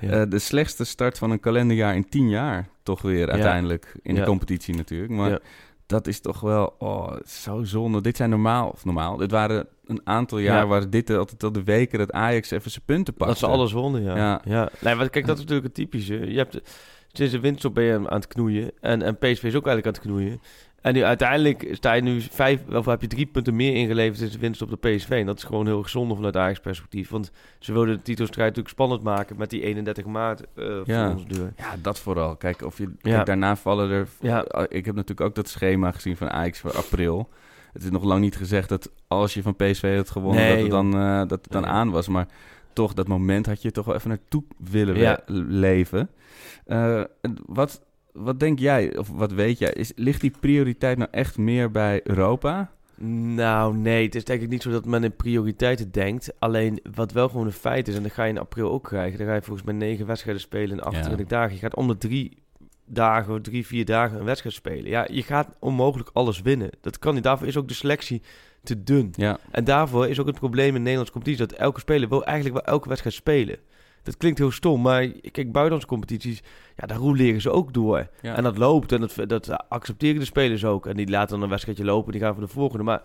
Ja. 0.00 0.24
De 0.24 0.38
slechtste 0.38 0.84
start 0.84 1.18
van 1.18 1.30
een 1.30 1.40
kalenderjaar 1.40 1.94
in 1.94 2.08
tien 2.08 2.28
jaar, 2.28 2.68
toch 2.82 3.02
weer 3.02 3.30
uiteindelijk, 3.30 3.94
in 4.02 4.14
de 4.14 4.22
competitie 4.22 4.74
natuurlijk. 4.74 5.10
Maar. 5.12 5.38
Dat 5.86 6.06
is 6.06 6.20
toch 6.20 6.40
wel, 6.40 6.74
oh, 6.78 7.16
zo 7.24 7.62
zonde. 7.64 8.00
Dit 8.00 8.16
zijn 8.16 8.30
normaal, 8.30 8.68
of 8.68 8.84
normaal, 8.84 9.16
dit 9.16 9.30
waren 9.30 9.66
een 9.86 10.00
aantal 10.04 10.38
jaar 10.38 10.56
Ja. 10.62 10.66
waar 10.66 10.90
dit 10.90 11.10
altijd 11.10 11.42
al 11.42 11.52
de 11.52 11.64
weken 11.64 11.98
dat 11.98 12.12
Ajax 12.12 12.50
even 12.50 12.70
zijn 12.70 12.84
punten 12.84 13.14
pakte. 13.14 13.32
Dat 13.32 13.42
ze 13.42 13.46
alles 13.46 13.72
wonnen, 13.72 14.02
ja. 14.02 14.16
Ja. 14.16 14.40
ja. 14.44 14.68
Nee, 14.80 14.94
maar 14.94 15.10
kijk, 15.10 15.26
dat 15.26 15.36
is 15.36 15.42
natuurlijk 15.42 15.66
het 15.66 15.76
typische. 15.76 16.30
Je 16.32 16.36
hebt 16.36 16.60
sinds 17.12 17.60
de 17.60 17.70
ben 17.70 17.84
je 17.84 17.94
aan 17.94 18.04
het 18.16 18.26
knoeien. 18.26 18.70
En, 18.80 19.02
en 19.02 19.18
PSV 19.18 19.42
is 19.42 19.54
ook 19.54 19.66
eigenlijk 19.66 19.86
aan 19.86 19.92
het 19.92 20.02
knoeien. 20.02 20.40
En 20.80 20.94
nu 20.94 21.04
uiteindelijk 21.04 21.68
sta 21.70 21.92
je 21.92 22.02
nu 22.02 22.20
vijf, 22.20 22.60
of 22.72 22.86
heb 22.86 23.00
je 23.00 23.06
drie 23.06 23.26
punten 23.26 23.56
meer 23.56 23.74
ingeleverd 23.74 24.18
sinds 24.18 24.32
de 24.32 24.38
winterstop 24.38 24.72
op 24.72 24.82
de 24.82 24.88
PSV. 24.96 25.10
En 25.10 25.26
dat 25.26 25.36
is 25.36 25.44
gewoon 25.44 25.66
heel 25.66 25.82
gezonde 25.82 26.14
vanuit 26.14 26.36
Ajax 26.36 26.58
perspectief. 26.60 27.08
Want 27.08 27.30
ze 27.58 27.72
wilden 27.72 27.96
de 27.96 28.02
titelstrijd 28.02 28.48
natuurlijk 28.48 28.74
spannend 28.74 29.02
maken 29.02 29.36
met 29.36 29.50
die 29.50 29.62
31 29.62 30.04
maart 30.04 30.40
eh 30.40 30.46
voor 30.54 30.82
Ja. 30.86 31.10
ons 31.10 31.26
deur. 31.26 31.52
Ja, 31.56 31.74
dat 31.82 32.00
vooral. 32.00 32.36
Kijk, 32.36 32.62
of 32.62 32.78
je, 32.78 32.84
Ja. 32.84 33.10
kijk, 33.14 33.26
daarna 33.26 33.56
vallen 33.56 33.90
er... 33.90 34.08
Ja. 34.20 34.44
Ik 34.68 34.84
heb 34.84 34.94
natuurlijk 34.94 35.28
ook 35.28 35.34
dat 35.34 35.48
schema 35.48 35.92
gezien 35.92 36.16
van 36.16 36.30
Ajax 36.30 36.58
voor 36.60 36.72
april. 36.76 37.28
Het 37.72 37.82
is 37.84 37.90
nog 37.90 38.04
lang 38.04 38.20
niet 38.20 38.36
gezegd 38.36 38.68
dat 38.68 38.90
als 39.06 39.34
je 39.34 39.42
van 39.42 39.56
PSV 39.56 39.96
had 39.96 40.10
gewonnen, 40.10 40.42
Nee, 40.42 40.52
dat 40.52 40.60
het 40.62 40.70
dan, 40.70 40.94
eh, 40.94 41.18
dat 41.18 41.30
het 41.42 41.52
dan 41.52 41.62
Nee. 41.62 41.70
aan 41.70 41.90
was. 41.90 42.08
Maar 42.08 42.26
toch, 42.72 42.94
dat 42.94 43.08
moment 43.08 43.46
had 43.46 43.62
je 43.62 43.70
toch 43.70 43.84
wel 43.84 43.94
even 43.94 44.08
naartoe 44.08 44.42
willen 44.58 44.96
Ja. 44.96 45.20
leven. 45.48 46.10
Eh, 46.66 47.00
wat, 47.46 47.82
wat 48.16 48.40
denk 48.40 48.58
jij, 48.58 48.96
of 48.96 49.08
wat 49.08 49.32
weet 49.32 49.58
jij, 49.58 49.72
is, 49.72 49.92
ligt 49.94 50.20
die 50.20 50.32
prioriteit 50.40 50.98
nou 50.98 51.10
echt 51.10 51.38
meer 51.38 51.70
bij 51.70 52.00
Europa? 52.04 52.70
Nou, 53.34 53.76
nee, 53.76 54.04
het 54.04 54.14
is 54.14 54.24
denk 54.24 54.42
ik 54.42 54.48
niet 54.48 54.62
zo 54.62 54.70
dat 54.70 54.84
men 54.84 55.04
in 55.04 55.16
prioriteiten 55.16 55.90
denkt. 55.90 56.32
Alleen 56.38 56.80
wat 56.94 57.12
wel 57.12 57.28
gewoon 57.28 57.46
een 57.46 57.52
feit 57.52 57.88
is, 57.88 57.96
en 57.96 58.02
dat 58.02 58.12
ga 58.12 58.24
je 58.24 58.32
in 58.32 58.38
april 58.38 58.70
ook 58.70 58.84
krijgen. 58.84 59.18
Dan 59.18 59.26
ga 59.26 59.34
je 59.34 59.42
volgens 59.42 59.66
mij 59.66 59.74
negen 59.74 60.06
wedstrijden 60.06 60.42
spelen 60.42 60.76
in 60.76 60.82
28 60.82 61.26
dagen. 61.26 61.54
Je 61.54 61.60
gaat 61.60 61.76
om 61.76 61.88
de 61.88 61.98
drie 61.98 62.42
dagen, 62.84 63.42
drie, 63.42 63.66
vier 63.66 63.84
dagen 63.84 64.18
een 64.18 64.24
wedstrijd 64.24 64.54
spelen. 64.54 64.90
Ja, 64.90 65.06
je 65.10 65.22
gaat 65.22 65.48
onmogelijk 65.58 66.10
alles 66.12 66.40
winnen. 66.40 66.70
Dat 66.80 66.98
kan 66.98 67.14
niet. 67.14 67.22
Daarvoor 67.22 67.46
is 67.46 67.56
ook 67.56 67.68
de 67.68 67.74
selectie 67.74 68.22
te 68.62 68.82
dun. 68.82 69.12
Ja, 69.16 69.38
En 69.50 69.64
daarvoor 69.64 70.08
is 70.08 70.20
ook 70.20 70.26
het 70.26 70.38
probleem 70.38 70.66
in 70.66 70.72
de 70.72 70.78
Nederlandse 70.78 71.12
competitie 71.12 71.46
dat 71.46 71.58
elke 71.58 71.80
speler 71.80 72.08
wil 72.08 72.24
eigenlijk 72.24 72.56
wel 72.64 72.74
elke 72.74 72.88
wedstrijd 72.88 73.16
spelen. 73.16 73.58
Dat 74.06 74.16
klinkt 74.16 74.38
heel 74.38 74.50
stom, 74.50 74.82
maar 74.82 75.06
kijk, 75.08 75.52
buitenlandse 75.52 75.88
competities, 75.88 76.42
ja, 76.76 76.86
daar 76.86 76.96
roleren 76.96 77.40
ze 77.40 77.50
ook 77.50 77.72
door. 77.72 78.08
ja. 78.22 78.36
En 78.36 78.42
dat 78.42 78.58
loopt 78.58 78.92
en 78.92 79.00
dat, 79.00 79.14
dat 79.26 79.68
accepteren 79.68 80.18
de 80.18 80.24
spelers 80.24 80.64
ook. 80.64 80.86
En 80.86 80.96
die 80.96 81.08
laten 81.08 81.30
dan 81.30 81.42
een 81.42 81.48
wedstrijdje 81.48 81.84
lopen, 81.84 82.12
die 82.12 82.20
gaan 82.20 82.34
voor 82.34 82.42
de 82.42 82.48
volgende. 82.48 82.84
Maar 82.84 83.02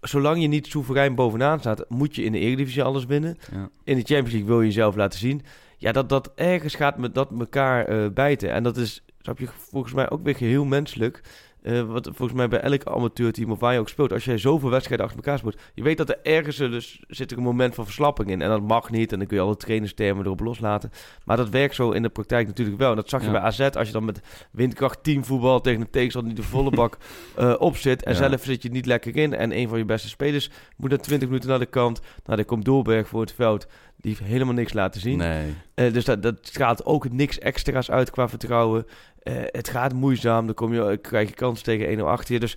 zolang 0.00 0.40
je 0.42 0.48
niet 0.48 0.66
soeverein 0.66 1.14
bovenaan 1.14 1.58
staat, 1.58 1.84
moet 1.88 2.14
je 2.14 2.22
in 2.22 2.32
de 2.32 2.38
Eredivisie 2.38 2.82
alles 2.82 3.04
winnen. 3.06 3.36
ja. 3.52 3.68
In 3.84 3.96
de 3.96 4.02
Champions 4.02 4.30
League 4.32 4.48
wil 4.48 4.60
je 4.60 4.66
jezelf 4.66 4.96
laten 4.96 5.18
zien. 5.18 5.42
Ja, 5.78 5.92
dat, 5.92 6.08
dat 6.08 6.32
ergens 6.34 6.74
gaat 6.74 6.98
met 6.98 7.14
dat 7.14 7.30
elkaar 7.38 7.84
eh, 7.84 8.10
bijten. 8.10 8.52
En 8.52 8.62
dat 8.62 8.76
is, 8.76 9.04
snap 9.20 9.38
je, 9.38 9.48
volgens 9.70 9.94
mij 9.94 10.10
ook 10.10 10.22
weer 10.22 10.36
heel 10.36 10.64
menselijk. 10.64 11.20
Eh, 11.66 11.82
wat 11.82 12.04
volgens 12.06 12.32
mij 12.32 12.48
bij 12.48 12.60
elk 12.60 12.84
amateurteam 12.84 13.50
of 13.50 13.58
waar 13.60 13.72
je 13.72 13.78
ook 13.78 13.88
speelt. 13.88 14.12
Als 14.12 14.24
jij 14.24 14.38
zoveel 14.38 14.70
wedstrijden 14.70 15.06
achter 15.06 15.24
elkaar 15.24 15.38
speelt. 15.38 15.56
Je 15.74 15.82
weet 15.82 15.96
dat 15.96 16.08
er 16.08 16.18
ergens 16.22 16.58
er 16.58 16.70
dus, 16.70 17.00
zit 17.08 17.30
er 17.30 17.36
een 17.36 17.42
moment 17.42 17.74
van 17.74 17.84
verslapping 17.84 18.30
in. 18.30 18.42
En 18.42 18.48
dat 18.48 18.62
mag 18.62 18.90
niet. 18.90 19.12
En 19.12 19.18
dan 19.18 19.26
kun 19.26 19.36
je 19.36 19.42
alle 19.42 19.56
trainerstermen 19.56 20.24
erop 20.24 20.40
loslaten. 20.40 20.90
Maar 21.24 21.36
dat 21.36 21.48
werkt 21.48 21.74
zo 21.74 21.90
in 21.90 22.02
de 22.02 22.08
praktijk 22.08 22.46
natuurlijk 22.46 22.78
wel. 22.78 22.90
En 22.90 22.96
dat 22.96 23.08
zag 23.08 23.20
je 23.20 23.26
Ja. 23.26 23.32
bij 23.32 23.40
AZ. 23.40 23.60
Als 23.60 23.86
je 23.86 23.92
dan 23.92 24.04
met 24.04 24.20
windkracht 24.50 25.02
10 25.02 25.24
voetbal 25.24 25.60
tegen 25.60 25.80
een 25.80 25.90
tegenstander 25.90 26.34
die 26.34 26.42
de 26.44 26.48
volle 26.48 26.70
bak 26.70 26.98
eh, 27.36 27.54
op 27.58 27.76
zit. 27.76 28.02
En 28.02 28.12
Ja. 28.12 28.18
zelf 28.18 28.42
zit 28.44 28.62
je 28.62 28.70
niet 28.70 28.86
lekker 28.86 29.16
in. 29.16 29.34
En 29.34 29.56
een 29.58 29.68
van 29.68 29.78
je 29.78 29.84
beste 29.84 30.08
spelers 30.08 30.50
moet 30.76 30.90
na 30.90 30.96
20 30.96 31.28
minuten 31.28 31.48
naar 31.50 31.58
de 31.58 31.66
kant. 31.66 32.00
Nou, 32.24 32.36
dan 32.36 32.46
komt 32.46 32.64
Doorberg 32.64 33.08
voor 33.08 33.20
het 33.20 33.32
veld. 33.32 33.66
Die 33.96 34.14
heeft 34.16 34.30
helemaal 34.30 34.54
niks 34.54 34.72
laten 34.72 35.00
zien. 35.00 35.18
Nee. 35.18 35.54
Eh, 35.74 35.92
dus 35.92 36.04
dat, 36.04 36.22
dat 36.22 36.38
straalt 36.40 36.84
ook 36.84 37.10
niks 37.12 37.38
extra's 37.38 37.90
uit 37.90 38.10
qua 38.10 38.28
vertrouwen. 38.28 38.86
Eh, 39.26 39.34
het 39.46 39.68
gaat 39.68 39.92
moeizaam. 39.94 40.46
Dan 40.46 40.54
kom 40.54 40.74
je, 40.74 40.96
krijg 41.02 41.28
je 41.28 41.34
kans 41.34 41.62
tegen 41.62 41.98
1-0 41.98 42.00
achter 42.02 42.34
je. 42.34 42.40
Dus 42.40 42.56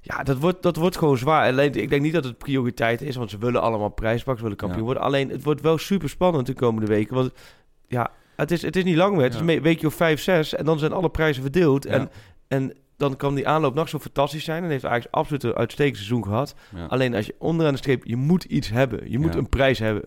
ja, 0.00 0.22
dat 0.22 0.38
wordt, 0.38 0.62
dat 0.62 0.76
wordt 0.76 0.96
gewoon 0.96 1.18
zwaar. 1.18 1.50
Alleen, 1.50 1.74
ik 1.74 1.88
denk 1.90 2.02
niet 2.02 2.12
dat 2.12 2.24
het 2.24 2.38
prioriteit 2.38 3.02
is. 3.02 3.16
Want 3.16 3.30
ze 3.30 3.38
willen 3.38 3.62
allemaal 3.62 3.88
prijspakken. 3.88 4.36
Ze 4.36 4.42
willen 4.42 4.56
kampioen 4.58 4.80
Ja. 4.80 4.86
worden. 4.86 5.02
Alleen, 5.02 5.30
het 5.30 5.42
wordt 5.42 5.60
wel 5.60 5.78
super 5.78 6.08
spannend 6.08 6.46
de 6.46 6.54
komende 6.54 6.86
weken. 6.86 7.14
Want 7.14 7.30
ja, 7.88 8.10
het 8.36 8.50
is, 8.50 8.62
het 8.62 8.76
is 8.76 8.84
niet 8.84 8.96
lang 8.96 9.14
meer. 9.14 9.24
Het 9.24 9.32
Ja. 9.34 9.40
is 9.42 9.54
een 9.56 9.62
weekje 9.62 9.86
of 9.86 9.94
5, 9.94 10.20
6. 10.20 10.54
En 10.54 10.64
dan 10.64 10.78
zijn 10.78 10.92
alle 10.92 11.10
prijzen 11.10 11.42
verdeeld. 11.42 11.84
Ja. 11.84 11.90
En, 11.90 12.10
en 12.48 12.72
dan 12.96 13.16
kan 13.16 13.34
die 13.34 13.48
aanloop 13.48 13.74
nog 13.74 13.88
zo 13.88 13.98
fantastisch 13.98 14.44
zijn. 14.44 14.64
En 14.64 14.70
heeft 14.70 14.84
eigenlijk 14.84 15.14
absoluut 15.14 15.42
een 15.42 15.54
uitstekend 15.54 15.96
seizoen 15.96 16.24
gehad. 16.24 16.54
Alleen 16.88 17.14
als 17.14 17.26
je 17.26 17.34
onderaan 17.38 17.72
de 17.72 17.78
streep, 17.78 18.04
je 18.04 18.16
moet 18.16 18.44
iets 18.44 18.68
hebben. 18.70 19.10
Je 19.10 19.18
moet 19.18 19.34
een 19.34 19.48
prijs 19.48 19.78
hebben. 19.78 20.04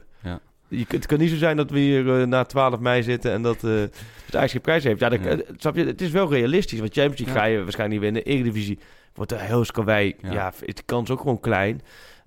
Je, 0.78 0.86
het 0.88 1.06
kan 1.06 1.20
niet 1.20 1.30
zo 1.30 1.36
zijn 1.36 1.58
dat 1.58 1.70
we 1.72 1.80
hier 1.80 2.20
eh, 2.22 2.28
na 2.28 2.44
12 2.44 2.80
mei 2.80 3.04
zitten 3.04 3.32
en 3.32 3.42
dat 3.42 3.64
eh, 3.64 3.72
het 3.72 3.94
eigenlijk 4.36 4.52
geen 4.52 4.62
prijs 4.62 4.84
heeft. 4.84 5.00
Ja, 5.00 5.10
dat, 5.10 5.24
Ja. 5.24 5.30
eh, 5.30 5.50
snap 5.58 5.76
je? 5.76 5.86
Het 5.86 6.02
is 6.02 6.12
wel 6.12 6.30
realistisch, 6.30 6.80
want 6.80 6.94
Champions 6.94 7.20
League 7.22 7.42
ga 7.42 7.46
je 7.48 7.64
waarschijnlijk 7.64 8.02
niet 8.02 8.14
winnen. 8.14 8.32
Eredivisie 8.34 8.80
wordt 9.14 9.32
er 9.32 9.40
heel 9.40 9.66
skawij. 9.66 10.16
Ja. 10.22 10.32
Ja. 10.32 10.54
de 10.66 10.84
kans 10.86 11.10
ook 11.10 11.20
gewoon 11.20 11.40
klein. 11.40 11.82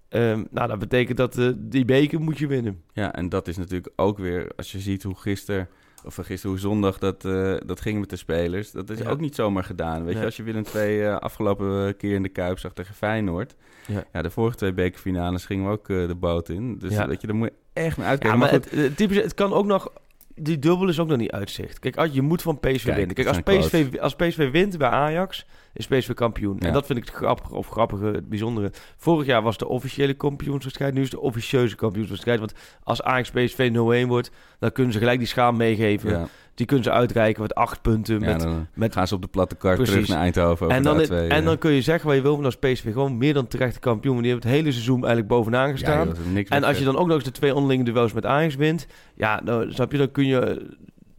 Ehm, 0.09 0.45
nou, 0.51 0.69
dat 0.69 0.79
betekent 0.79 1.17
dat 1.17 1.41
die 1.57 1.85
beker 1.85 2.21
moet 2.21 2.39
je 2.39 2.47
winnen. 2.47 2.83
Ja, 2.93 3.15
en 3.15 3.29
dat 3.29 3.49
is 3.49 3.57
natuurlijk 3.57 3.93
ook 3.97 4.19
weer, 4.19 4.51
als 4.57 4.73
je 4.73 4.79
ziet 4.79 5.03
hoe 5.03 5.17
gisteren, 5.17 5.69
of 6.05 6.15
gisteren 6.15 6.51
hoe 6.51 6.59
zondag 6.59 6.99
dat, 6.99 7.23
dat 7.67 7.81
ging 7.81 8.01
met 8.01 8.11
de 8.11 8.17
spelers, 8.17 8.71
dat 8.71 8.91
is 8.91 8.99
Ja. 8.99 9.09
ook 9.11 9.21
niet 9.21 9.35
zomaar 9.35 9.65
gedaan. 9.65 9.97
Weet 10.05 10.07
Nee. 10.13 10.19
je, 10.19 10.25
als 10.25 10.37
je 10.37 10.43
Willem 10.43 10.65
II 10.75 11.03
eh 11.03 11.17
afgelopen 11.17 11.97
keer 11.97 12.15
in 12.15 12.23
de 12.23 12.29
Kuip 12.29 12.59
zag 12.59 12.73
tegen 12.73 12.95
Feyenoord, 12.95 13.55
Ja. 13.87 14.05
ja, 14.13 14.23
de 14.23 14.31
vorige 14.31 14.57
twee 14.57 14.73
bekerfinales 14.73 15.45
gingen 15.45 15.65
we 15.65 15.71
ook 15.71 15.87
de 15.87 16.17
boot 16.19 16.49
in. 16.49 16.79
Dus 16.79 16.93
Ja. 16.93 17.07
weet 17.07 17.21
je, 17.21 17.27
daar 17.27 17.37
moet 17.37 17.49
je 17.49 17.55
echt 17.85 17.97
naar 17.97 18.07
Ja, 18.07 18.11
uitkijken. 18.11 18.39
maar 18.39 18.51
maar 18.53 18.61
goed, 18.61 18.71
het, 18.71 18.81
het, 18.81 18.97
typische, 18.97 19.23
het 19.23 19.35
kan 19.35 19.53
ook 19.53 19.67
nog... 19.67 19.93
Die 20.41 20.59
dubbel 20.59 20.89
is 20.89 20.99
ook 20.99 21.09
nog 21.09 21.19
niet 21.19 21.31
uitzicht. 21.31 21.79
Kijk, 21.79 21.97
als, 21.97 22.11
je 22.13 22.23
moet 22.23 22.43
van 22.43 22.61
PSV 22.61 22.85
Kijk, 22.85 22.97
winnen. 22.97 23.15
Kijk, 23.15 23.29
als 23.29 23.41
PSV, 23.41 23.87
als 24.01 24.15
PSV 24.15 24.51
wint 24.51 24.79
bij 24.79 24.89
Ajax, 24.89 25.47
is 25.73 25.87
PSV 25.87 26.15
kampioen. 26.15 26.57
Ja. 26.59 26.67
En 26.67 26.73
dat 26.73 26.87
vind 26.87 26.99
ik 26.99 27.05
het 27.05 27.15
grappige, 27.15 27.55
of 27.55 27.69
grappige, 27.69 28.05
het 28.05 28.29
bijzondere. 28.29 28.71
Vorig 28.97 29.27
jaar 29.27 29.43
was 29.43 29.57
de 29.59 29.69
officiële 29.69 30.15
kampioenswedstrijd. 30.15 30.95
Nu 30.95 31.03
is 31.03 31.11
de 31.11 31.21
officieuze 31.21 31.77
kampioenswedstrijd. 31.77 32.39
Want 32.39 32.53
als 32.83 33.03
Ajax 33.03 33.31
PSV 33.31 33.71
0-1 34.05 34.09
wordt, 34.09 34.31
dan 34.59 34.73
kunnen 34.73 34.93
ze 34.93 34.99
gelijk 34.99 35.19
die 35.19 35.29
schaam 35.29 35.57
meegeven. 35.57 36.11
ja, 36.11 36.29
Die 36.59 36.67
kunnen 36.67 36.85
ze 36.85 36.91
uitreiken 36.91 37.43
met 37.43 37.55
acht 37.55 37.83
punten. 37.83 38.21
Met, 38.21 38.47
met- 38.75 38.93
gaan 38.93 39.07
ze 39.09 39.15
op 39.15 39.23
de 39.23 39.29
platte 39.29 39.55
kar 39.55 39.77
terug 39.77 40.09
naar 40.09 40.19
Eindhoven 40.19 40.67
over 40.67 40.77
en, 40.77 40.83
dan, 40.83 40.97
de 40.97 41.03
het- 41.03 41.11
A2, 41.13 41.33
en 41.33 41.45
dan 41.45 41.59
kun 41.59 41.73
je 41.73 41.83
zeggen 41.83 42.07
wat 42.07 42.17
je 42.17 42.23
wil, 42.23 42.33
maar 42.39 42.43
dan 42.43 42.71
is 42.71 42.73
PSV 42.81 42.93
gewoon 42.93 43.19
meer 43.19 43.35
dan 43.35 43.47
terecht 43.49 43.79
kampioen. 43.79 44.13
Want 44.13 44.25
die 44.25 44.33
hebben 44.33 44.51
het 44.51 44.59
hele 44.61 44.73
seizoen 44.73 44.97
eigenlijk 44.99 45.29
bovenaan 45.29 45.67
Ja, 45.67 45.73
gestaan. 45.73 46.07
joh, 46.07 46.17
dat 46.35 46.45
en 46.49 46.65
als 46.65 46.79
je 46.79 46.85
dan 46.85 46.97
ook 46.97 47.07
nog 47.07 47.15
eens 47.17 47.25
de 47.25 47.31
twee 47.31 47.55
onderlinge 47.55 47.85
duels 47.85 48.13
met 48.13 48.27
Ajax 48.27 48.55
wint, 48.55 48.87
ja, 49.15 49.41
dan, 49.45 49.73
snap 49.73 49.93
je, 49.93 49.99
dan 49.99 50.11
kun 50.11 50.27
je... 50.27 50.67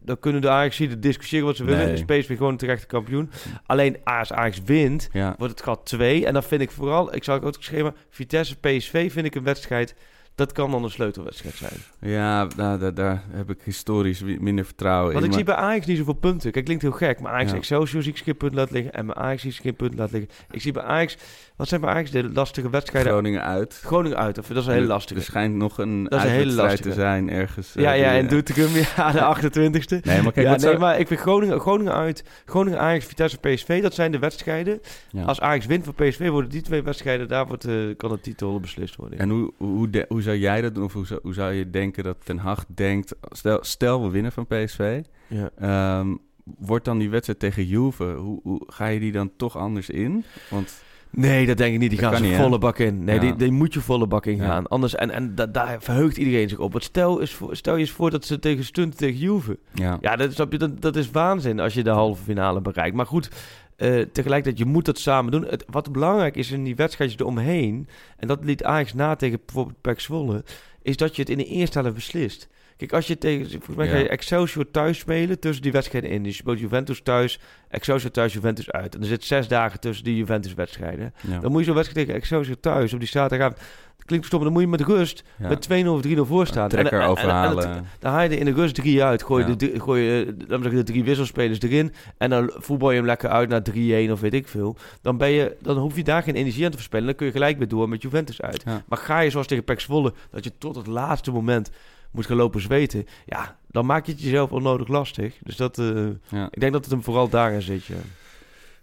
Dan 0.04 0.18
kunnen 0.18 0.40
de 0.40 0.48
Ajax 0.50 0.80
discussiëren 0.98 1.46
wat 1.46 1.56
ze 1.56 1.64
willen. 1.64 1.84
Nee. 1.84 1.92
Is 1.92 2.04
PSV 2.04 2.36
gewoon 2.36 2.52
een 2.52 2.58
terechte 2.58 2.86
kampioen. 2.86 3.30
Alleen 3.66 3.96
als 4.04 4.32
Ajax 4.32 4.60
wint, 4.64 5.08
Ja. 5.12 5.34
wordt 5.38 5.52
het 5.52 5.62
gat 5.62 5.80
2. 5.86 6.26
En 6.26 6.32
dan 6.32 6.42
vind 6.42 6.60
ik 6.60 6.70
vooral, 6.70 7.14
ik 7.14 7.24
zou 7.24 7.42
ook 7.42 7.54
geschreven, 7.56 7.94
Vitesse 8.10 8.56
PSV 8.56 9.12
vind 9.12 9.26
ik 9.26 9.34
een 9.34 9.42
wedstrijd. 9.44 9.94
Dat 10.34 10.52
kan 10.52 10.70
dan 10.70 10.84
een 10.84 10.90
sleutelwedstrijd 10.90 11.54
zijn. 11.54 11.72
Ja, 12.00 12.46
nou, 12.56 12.78
daar, 12.78 12.94
daar 12.94 13.24
heb 13.30 13.50
ik 13.50 13.58
historisch 13.64 14.22
minder 14.22 14.64
vertrouwen 14.64 15.12
Want 15.12 15.24
in. 15.24 15.30
ik 15.30 15.36
zie 15.36 15.44
bij 15.44 15.54
Ajax 15.54 15.86
niet 15.86 15.96
zoveel 15.98 16.12
punten. 16.14 16.52
Kijk, 16.52 16.64
klinkt 16.64 16.82
heel 16.82 16.92
gek, 16.92 17.20
maar 17.20 17.32
Ajax 17.32 17.50
Ja. 17.50 17.56
Excelsior 17.56 18.02
zie 18.02 18.12
ik 18.12 18.18
geen 18.18 18.36
punt 18.36 18.54
laten 18.54 18.74
liggen. 18.74 18.92
En 18.92 19.06
bij 19.06 19.14
Ajax 19.14 19.42
zie 19.42 19.50
ik 19.50 19.56
geen 19.60 19.76
punt 19.76 19.94
laten 19.94 20.18
liggen. 20.18 20.36
Ik 20.50 20.60
zie 20.60 20.72
bij 20.72 20.82
Ajax, 20.82 21.16
wat 21.60 21.68
zijn 21.68 21.80
bij 21.80 21.90
Ajax 21.90 22.10
de 22.10 22.30
lastige 22.32 22.70
wedstrijden? 22.70 23.12
Groningen 23.12 23.42
uit. 23.44 23.80
Groningen 23.84 24.18
uit, 24.18 24.38
of 24.38 24.46
dat 24.46 24.56
is 24.56 24.66
een 24.66 24.72
hele 24.72 24.86
lastige. 24.86 25.20
Er 25.20 25.26
schijnt 25.26 25.54
nog 25.54 25.78
een 25.78 26.04
Dat 26.04 26.18
is 26.18 26.24
een 26.24 26.30
hele 26.30 26.38
uitwedstrijd 26.62 26.82
te 26.82 26.88
lastige. 26.88 27.00
zijn 27.06 27.30
ergens. 27.30 27.76
eh, 27.76 27.82
ja, 27.82 27.92
ja, 27.92 28.08
die, 28.10 28.18
en 28.18 28.24
eh, 28.24 28.30
Doetinchem, 28.30 28.68
ja, 28.96 29.12
de 29.12 29.18
28e. 29.20 30.00
Nee, 30.04 30.22
maar 30.22 30.32
kijk, 30.32 30.46
ja, 30.46 30.50
nee, 30.50 30.58
zou- 30.58 30.78
maar 30.78 30.98
ik 30.98 31.06
vind 31.06 31.20
Groningen, 31.20 31.60
Groningen 31.60 31.92
uit, 31.94 32.24
Groningen, 32.44 32.80
Ajax, 32.80 33.04
Vitesse, 33.04 33.38
PSV, 33.38 33.82
dat 33.82 33.94
zijn 33.94 34.12
de 34.12 34.18
wedstrijden. 34.18 34.80
Ja. 35.10 35.22
Als 35.24 35.40
Ajax 35.40 35.66
wint 35.66 35.84
van 35.84 35.94
PSV, 35.94 36.28
worden 36.28 36.50
die 36.50 36.62
twee 36.62 36.82
wedstrijden, 36.82 37.28
daar 37.28 37.46
wordt, 37.46 37.64
eh, 37.64 37.74
kan 37.96 38.10
de 38.10 38.20
titel 38.20 38.60
beslist 38.60 38.96
worden. 38.96 39.18
En 39.18 39.28
hoe, 39.30 39.52
hoe, 39.56 39.90
de- 39.90 40.06
hoe 40.08 40.22
zou 40.22 40.36
jij 40.36 40.60
dat 40.60 40.74
doen? 40.74 40.84
Of 40.84 40.92
hoe 40.92 41.06
zou, 41.06 41.20
hoe 41.22 41.34
zou 41.34 41.52
je 41.52 41.70
denken 41.70 42.04
dat 42.04 42.16
Ten 42.24 42.38
Hag 42.38 42.64
denkt... 42.74 43.14
Stel, 43.30 43.58
stel 43.60 44.02
we 44.02 44.10
winnen 44.10 44.32
van 44.32 44.46
PSV. 44.46 45.00
Ja. 45.26 45.50
ehm, 45.58 46.14
wordt 46.58 46.84
dan 46.84 46.98
die 46.98 47.10
wedstrijd 47.10 47.38
tegen 47.38 47.64
Juve... 47.66 48.04
Hoe, 48.04 48.40
hoe 48.42 48.62
ga 48.66 48.86
je 48.86 49.00
die 49.00 49.12
dan 49.12 49.30
toch 49.36 49.56
anders 49.56 49.90
in? 49.90 50.24
Want 50.50 50.82
Nee, 51.12 51.46
dat 51.46 51.56
denk 51.56 51.74
ik 51.74 51.78
niet. 51.80 51.90
Die 51.90 52.00
Dat 52.00 52.08
gaan 52.08 52.18
ze 52.18 52.24
niet, 52.24 52.32
hè? 52.36 52.42
volle 52.42 52.58
bak 52.58 52.78
in. 52.78 53.04
Nee, 53.04 53.14
Ja. 53.14 53.20
die, 53.20 53.36
die 53.36 53.50
moet 53.52 53.74
je 53.74 53.80
volle 53.80 54.06
bak 54.06 54.26
in 54.26 54.36
Ja. 54.36 54.44
gaan. 54.46 54.66
Anders, 54.68 54.94
en 54.94 55.10
en 55.10 55.34
da- 55.34 55.46
daar 55.46 55.82
verheugt 55.82 56.16
iedereen 56.16 56.48
zich 56.48 56.58
op. 56.58 56.72
Want 56.72 56.84
stel, 56.84 57.26
voor, 57.26 57.56
stel 57.56 57.74
je 57.74 57.80
eens 57.80 57.90
voor 57.90 58.10
dat 58.10 58.24
ze 58.24 58.38
tegen 58.38 58.64
stunten 58.64 58.98
tegen 58.98 59.18
Juve. 59.18 59.58
ja, 59.74 59.98
Ja, 60.00 60.16
dat, 60.16 60.36
je, 60.36 60.56
dat, 60.58 60.80
dat 60.80 60.96
is 60.96 61.10
waanzin 61.10 61.60
als 61.60 61.74
je 61.74 61.82
de 61.82 61.90
halve 61.90 62.22
finale 62.22 62.60
bereikt. 62.60 62.96
Maar 62.96 63.06
goed, 63.06 63.30
eh, 63.76 64.00
tegelijkertijd, 64.12 64.58
je 64.58 64.64
moet 64.72 64.84
dat 64.84 64.98
samen 64.98 65.32
doen. 65.32 65.44
Het, 65.46 65.64
wat 65.70 65.92
belangrijk 65.92 66.36
is 66.36 66.50
in 66.50 66.64
die 66.64 66.76
wedstrijdjes 66.76 67.20
eromheen... 67.20 67.88
en 68.16 68.28
dat 68.28 68.44
liet 68.44 68.64
Ajax 68.64 68.94
na 68.94 69.16
tegen 69.16 69.40
bijvoorbeeld 69.46 69.80
PEC 69.80 70.00
Zwolle... 70.00 70.44
is 70.82 70.96
dat 70.96 71.16
je 71.16 71.22
het 71.22 71.30
in 71.30 71.38
de 71.38 71.44
eerste 71.46 71.78
helft 71.78 71.94
beslist. 71.94 72.48
Kijk, 72.80 72.92
als 72.92 73.06
je 73.06 73.18
tegen... 73.18 73.50
Volgens 73.50 73.76
mij 73.76 73.88
ga 73.88 73.96
je 73.96 74.08
Excelsior 74.08 74.70
thuis 74.70 74.98
spelen 74.98 75.38
tussen 75.38 75.62
die 75.62 75.72
wedstrijden 75.72 76.10
in. 76.10 76.22
Dus 76.22 76.32
je 76.32 76.38
speelt 76.38 76.58
Juventus 76.60 77.00
thuis, 77.02 77.40
Excelsior 77.68 78.10
thuis, 78.10 78.32
Juventus 78.32 78.70
uit. 78.70 78.94
En 78.94 79.00
er 79.00 79.06
zit 79.06 79.24
zes 79.24 79.48
dagen 79.48 79.80
tussen 79.80 80.04
die 80.04 80.16
Juventus-wedstrijden. 80.16 81.14
Dan 81.40 81.50
moet 81.50 81.60
je 81.60 81.66
zo'n 81.66 81.74
wedstrijd 81.74 82.06
tegen 82.06 82.20
Excelsior 82.20 82.60
thuis 82.60 82.92
op 82.92 82.98
die 82.98 83.08
zaterdagavond... 83.08 83.60
Dat 83.96 84.08
klinkt 84.08 84.26
stom, 84.26 84.42
dan 84.42 84.52
moet 84.52 84.62
je 84.62 84.68
met 84.68 84.80
rust 84.80 85.22
met 85.38 85.68
2-0 85.84 85.86
of 85.86 86.06
3-0 86.06 86.10
voor 86.20 86.46
staan. 86.46 86.68
trekker 86.68 86.92
En- 87.00 87.08
en- 87.08 87.16
en- 87.16 87.22
en 87.22 87.28
het- 87.32 87.48
overhalen. 87.48 87.86
dan 87.98 88.12
haal 88.12 88.22
je 88.22 88.28
er 88.28 88.38
in 88.38 88.44
de 88.44 88.52
rust 88.52 88.74
drie 88.74 89.04
uit. 89.04 89.22
Gooi 89.22 89.44
je, 89.46 89.50
de, 89.50 89.56
drie- 89.56 89.80
gooi 89.80 90.02
je 90.02 90.24
eh, 90.38 90.48
dan 90.48 90.62
zeg 90.62 90.72
de 90.72 90.82
drie 90.82 91.04
wisselspelers 91.04 91.60
erin. 91.60 91.92
En 92.18 92.30
dan 92.30 92.50
voetbal 92.54 92.90
je 92.90 92.96
hem 92.96 93.06
lekker 93.06 93.28
uit 93.28 93.48
naar 93.48 93.62
3-1 94.08 94.10
of 94.12 94.20
weet 94.20 94.34
ik 94.34 94.48
veel. 94.48 94.76
Dan, 95.02 95.16
ben 95.16 95.30
je, 95.30 95.56
dan 95.62 95.76
hoef 95.76 95.96
je 95.96 96.04
daar 96.04 96.22
geen 96.22 96.34
energie 96.34 96.64
aan 96.64 96.70
te 96.70 96.76
verspillen. 96.76 97.06
Dan 97.06 97.14
kun 97.14 97.26
je 97.26 97.32
gelijk 97.32 97.58
weer 97.58 97.68
door 97.68 97.88
met 97.88 98.02
Juventus 98.02 98.42
uit. 98.42 98.62
Ja. 98.64 98.82
Maar 98.88 98.98
ga 98.98 99.20
je 99.20 99.30
zoals 99.30 99.46
tegen 99.46 99.64
PEC 99.64 99.80
Zwolle... 99.80 100.12
dat 100.30 100.44
je 100.44 100.52
tot 100.58 100.76
het 100.76 100.86
laatste 100.86 101.30
moment 101.30 101.70
moet 102.12 102.26
gaan 102.26 102.36
lopen 102.36 102.60
zweten... 102.60 103.06
ja, 103.26 103.58
dan 103.68 103.86
maak 103.86 104.06
je 104.06 104.12
het 104.12 104.20
jezelf 104.22 104.50
onnodig 104.52 104.88
lastig. 104.88 105.38
Dus 105.42 105.56
dat, 105.56 105.78
eh, 105.78 106.06
Ja. 106.28 106.48
ik 106.50 106.60
denk 106.60 106.72
dat 106.72 106.82
het 106.84 106.90
hem 106.90 107.02
vooral 107.02 107.28
daarin 107.28 107.62
zit, 107.62 107.84
ja. 107.84 107.96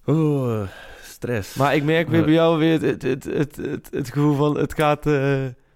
Oeh, 0.08 0.68
stress. 1.04 1.56
Maar 1.56 1.76
ik 1.76 1.84
merk 1.84 2.08
weer 2.10 2.24
bij 2.24 2.34
jou 2.34 2.58
weer 2.60 2.82
het, 2.82 3.02
het, 3.02 3.24
het, 3.24 3.56
het, 3.56 3.88
het 3.92 4.12
gevoel 4.12 4.36
van... 4.36 4.58
het 4.58 4.74
gaat, 4.74 5.06
eh, 5.06 5.14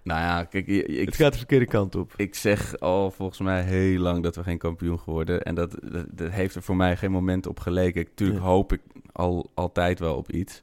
nou 0.04 0.20
ja, 0.20 0.44
kijk, 0.44 0.68
ik, 0.68 1.06
het 1.06 1.16
gaat 1.16 1.32
de 1.32 1.38
verkeerde 1.38 1.66
kant 1.66 1.96
op. 1.96 2.14
ik 2.16 2.36
zeg 2.36 2.80
al 2.80 3.12
volgens 3.12 3.40
mij 3.40 3.62
heel 3.64 4.00
lang 4.00 4.24
dat 4.24 4.36
we 4.36 4.44
geen 4.44 4.58
kampioen 4.58 5.00
geworden. 5.00 5.42
En 5.42 5.56
dat, 5.56 5.76
dat, 5.92 6.06
dat 6.12 6.32
heeft 6.32 6.56
er 6.56 6.62
voor 6.64 6.76
mij 6.76 6.98
geen 6.98 7.12
moment 7.12 7.48
op 7.48 7.60
geleken. 7.60 8.08
Tuurlijk 8.16 8.40
Ja. 8.40 8.46
hoop 8.46 8.74
ik 8.74 8.82
al, 9.12 9.52
altijd 9.54 10.00
wel 10.00 10.16
op 10.16 10.32
iets. 10.32 10.62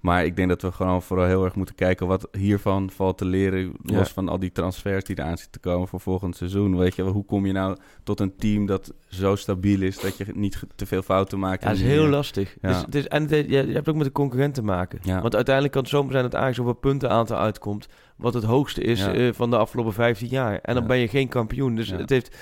Maar 0.00 0.24
ik 0.24 0.36
denk 0.36 0.48
dat 0.48 0.62
we 0.62 0.72
gewoon 0.72 1.02
vooral 1.02 1.26
heel 1.26 1.44
erg 1.44 1.54
moeten 1.54 1.74
kijken 1.74 2.06
wat 2.06 2.28
hiervan 2.32 2.90
valt 2.90 3.18
te 3.18 3.24
leren. 3.24 3.72
Los 3.82 4.08
Ja. 4.08 4.14
van 4.14 4.28
al 4.28 4.38
die 4.38 4.52
transfers 4.52 5.04
die 5.04 5.18
eraan 5.18 5.36
zitten 5.38 5.60
te 5.60 5.68
komen 5.68 5.88
voor 5.88 6.00
volgend 6.00 6.36
seizoen. 6.36 6.76
Weet 6.78 6.94
je, 6.94 7.02
hoe 7.02 7.24
kom 7.24 7.46
je 7.46 7.52
nou 7.52 7.76
tot 8.02 8.20
een 8.20 8.36
team 8.36 8.66
dat 8.66 8.92
zo 9.08 9.36
stabiel 9.36 9.82
is 9.82 9.98
dat 10.00 10.16
je 10.16 10.24
niet 10.34 10.62
te 10.74 10.86
veel 10.86 11.02
fouten 11.02 11.38
maakt? 11.38 11.62
Ja, 11.62 11.68
dat 11.68 11.76
is 11.78 11.82
heel 11.82 12.06
lastig. 12.06 12.56
Ja. 12.62 12.68
Dus, 12.72 12.80
het 12.80 12.94
is, 12.94 13.08
en 13.08 13.22
het- 13.28 13.48
je, 13.50 13.56
hebt 13.56 13.88
ook 13.88 13.94
met 13.96 14.04
de 14.06 14.12
concurrent 14.12 14.54
te 14.54 14.62
maken. 14.62 14.98
Ja. 15.02 15.20
Want 15.20 15.34
uiteindelijk 15.34 15.74
kan 15.74 15.82
het 15.82 15.90
zomaar 15.90 16.12
zijn 16.12 16.30
dat 16.30 16.58
op 16.58 16.66
een 16.66 16.78
puntenaantal 16.80 17.38
uitkomt... 17.38 17.88
wat 18.16 18.34
het 18.34 18.44
hoogste 18.44 18.80
is 18.82 19.06
eh, 19.06 19.32
van 19.32 19.50
de 19.50 19.56
afgelopen 19.56 19.92
15 19.92 20.28
jaar. 20.28 20.58
En 20.62 20.74
dan 20.74 20.86
ben 20.86 20.98
je 20.98 21.08
geen 21.08 21.28
kampioen. 21.28 21.74
Dus 21.74 21.90
het 21.90 22.10
heeft... 22.10 22.36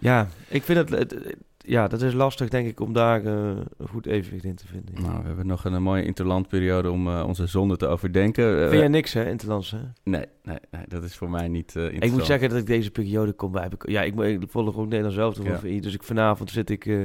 Ja, 0.00 0.28
ik 0.48 0.62
vind 0.62 0.78
het... 0.78 0.90
het- 0.90 1.36
ja, 1.66 1.88
dat 1.88 2.02
is 2.02 2.12
lastig, 2.12 2.48
denk 2.48 2.66
ik, 2.68 2.80
om 2.80 2.92
daar 2.92 3.24
eh, 3.24 3.32
een 3.78 3.88
goed 3.90 4.06
evenwicht 4.06 4.44
in 4.44 4.54
te 4.54 4.66
vinden. 4.66 5.02
Nou, 5.02 5.20
we 5.20 5.26
hebben 5.26 5.46
nog 5.46 5.64
een, 5.64 5.82
mooie 5.82 6.04
interlandperiode 6.04 6.90
om 6.90 7.08
eh, 7.08 7.24
onze 7.26 7.46
zonde 7.46 7.76
te 7.76 7.86
overdenken. 7.86 8.54
Eh, 8.54 8.68
Vind 8.68 8.80
jij 8.80 8.88
niks, 8.88 9.12
hè, 9.12 9.28
Interlands, 9.28 9.70
hè? 9.70 9.78
nee, 10.04 10.24
nee, 10.42 10.58
nee, 10.70 10.82
dat 10.88 11.02
is 11.02 11.16
voor 11.16 11.30
mij 11.30 11.48
niet 11.48 11.76
eh 11.76 11.92
Ik 11.92 12.10
moet 12.10 12.26
zeggen 12.26 12.48
dat 12.48 12.58
ik 12.58 12.66
deze 12.66 12.90
periode 12.90 13.32
kom 13.32 13.52
bij. 13.52 13.62
Heb 13.62 13.74
ik, 13.74 13.88
ja, 13.88 14.02
ik, 14.02 14.18
ik 14.20 14.40
volg 14.50 14.76
ook 14.76 14.84
Nederlands 14.84 15.14
zelf 15.16 15.36
van 15.36 15.44
Ja. 15.44 15.58
VI. 15.58 15.80
Dus 15.80 15.94
ik, 15.94 16.02
vanavond 16.02 16.50
zit 16.50 16.70
ik 16.70 16.86
eh, 16.86 16.98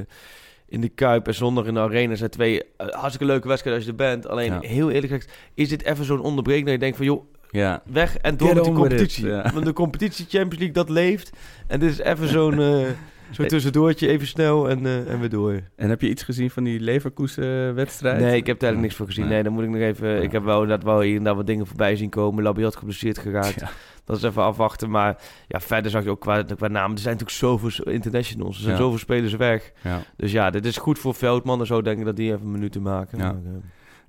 in 0.68 0.82
de 0.82 0.89
Kuip 0.89 1.27
en 1.27 1.34
zondag 1.34 1.65
in 1.65 1.74
de 1.74 1.80
Arena. 1.80 2.15
zijn 2.15 2.30
twee 2.30 2.62
hartstikke 2.77 3.25
leuke 3.25 3.48
wedstrijden 3.48 3.84
als 3.86 3.91
je 3.91 4.03
er 4.03 4.10
bent. 4.10 4.27
Alleen, 4.27 4.51
Ja. 4.51 4.60
heel 4.60 4.89
eerlijk 4.91 5.13
gezegd, 5.13 5.32
is 5.53 5.70
dit 5.70 5.84
even 5.84 6.06
zo'n 6.06 6.22
onderbreking 6.22 6.65
dat 6.65 6.74
je 6.74 6.80
denkt 6.80 6.98
van... 6.98 7.06
joh, 7.06 7.24
Ja, 7.50 7.82
weg 7.86 8.18
en 8.18 8.38
door 8.38 8.48
Get 8.48 8.58
met 8.58 8.68
it, 8.68 8.74
competitie. 8.74 9.27
ja. 9.27 9.51
Want 9.53 9.65
de 9.65 9.74
competitie 9.74 10.25
Champions 10.25 10.58
League, 10.58 10.72
dat 10.74 10.89
leeft. 10.89 11.32
En 11.68 11.80
dit 11.80 11.89
is 11.91 12.00
even 12.00 12.27
zo'n 12.27 12.60
zo'n 13.31 13.47
tussendoortje, 13.47 14.07
even 14.07 14.27
snel 14.27 14.69
en, 14.69 14.85
eh, 14.85 15.11
en 15.11 15.19
weer 15.19 15.29
door. 15.29 15.59
En 15.75 15.89
heb 15.89 16.01
je 16.01 16.09
iets 16.09 16.23
gezien 16.23 16.50
van 16.51 16.63
die 16.63 16.79
Leverkusen-wedstrijd? 16.79 18.19
Nee, 18.19 18.35
ik 18.35 18.45
heb 18.47 18.59
daar 18.59 18.69
eigenlijk 18.69 18.81
niks 18.81 18.95
voor 18.95 19.05
gezien. 19.05 19.27
Nee. 19.27 19.43
Dan 19.43 19.53
moet 19.53 19.63
ik 19.63 19.69
nog 19.69 19.79
even... 19.81 20.23
Ik 20.23 20.31
heb 20.31 20.43
wel 20.43 20.61
inderdaad 20.61 20.85
wel 20.85 21.01
hier 21.01 21.17
en 21.17 21.23
daar 21.23 21.35
wat 21.35 21.47
dingen 21.47 21.67
voorbij 21.67 21.95
zien 21.95 22.09
komen. 22.09 22.43
Labiat 22.43 22.75
geblesseerd 22.75 23.17
geraakt. 23.17 23.59
Ja. 23.59 23.69
Dat 24.05 24.17
is 24.17 24.23
even 24.23 24.43
afwachten. 24.43 24.89
Maar 24.89 25.17
ja, 25.47 25.59
verder 25.59 25.91
zag 25.91 26.03
je 26.03 26.09
ook 26.09 26.19
qua, 26.21 26.43
qua 26.43 26.67
naam. 26.67 26.91
Er 26.91 26.97
zijn 27.00 27.17
natuurlijk 27.17 27.39
zoveel 27.39 27.93
internationals. 27.93 28.55
Er 28.55 28.61
zijn 28.61 28.75
Ja. 28.75 28.81
zoveel 28.81 28.97
spelers 29.00 29.35
weg. 29.35 29.71
Ja. 29.83 30.01
Dus 30.17 30.31
ja, 30.31 30.50
dit 30.50 30.65
is 30.65 30.77
goed 30.77 31.00
voor 31.00 31.15
Veldman 31.15 31.59
en 31.59 31.65
zo. 31.65 31.81
Denk 31.81 32.00
ik 32.00 32.05
dat 32.05 32.15
die 32.15 32.33
even 32.33 32.51
minuten 32.51 32.81
maken. 32.81 33.17
Ja. 33.17 33.23
Maar, 33.23 33.41
eh, 33.45 33.57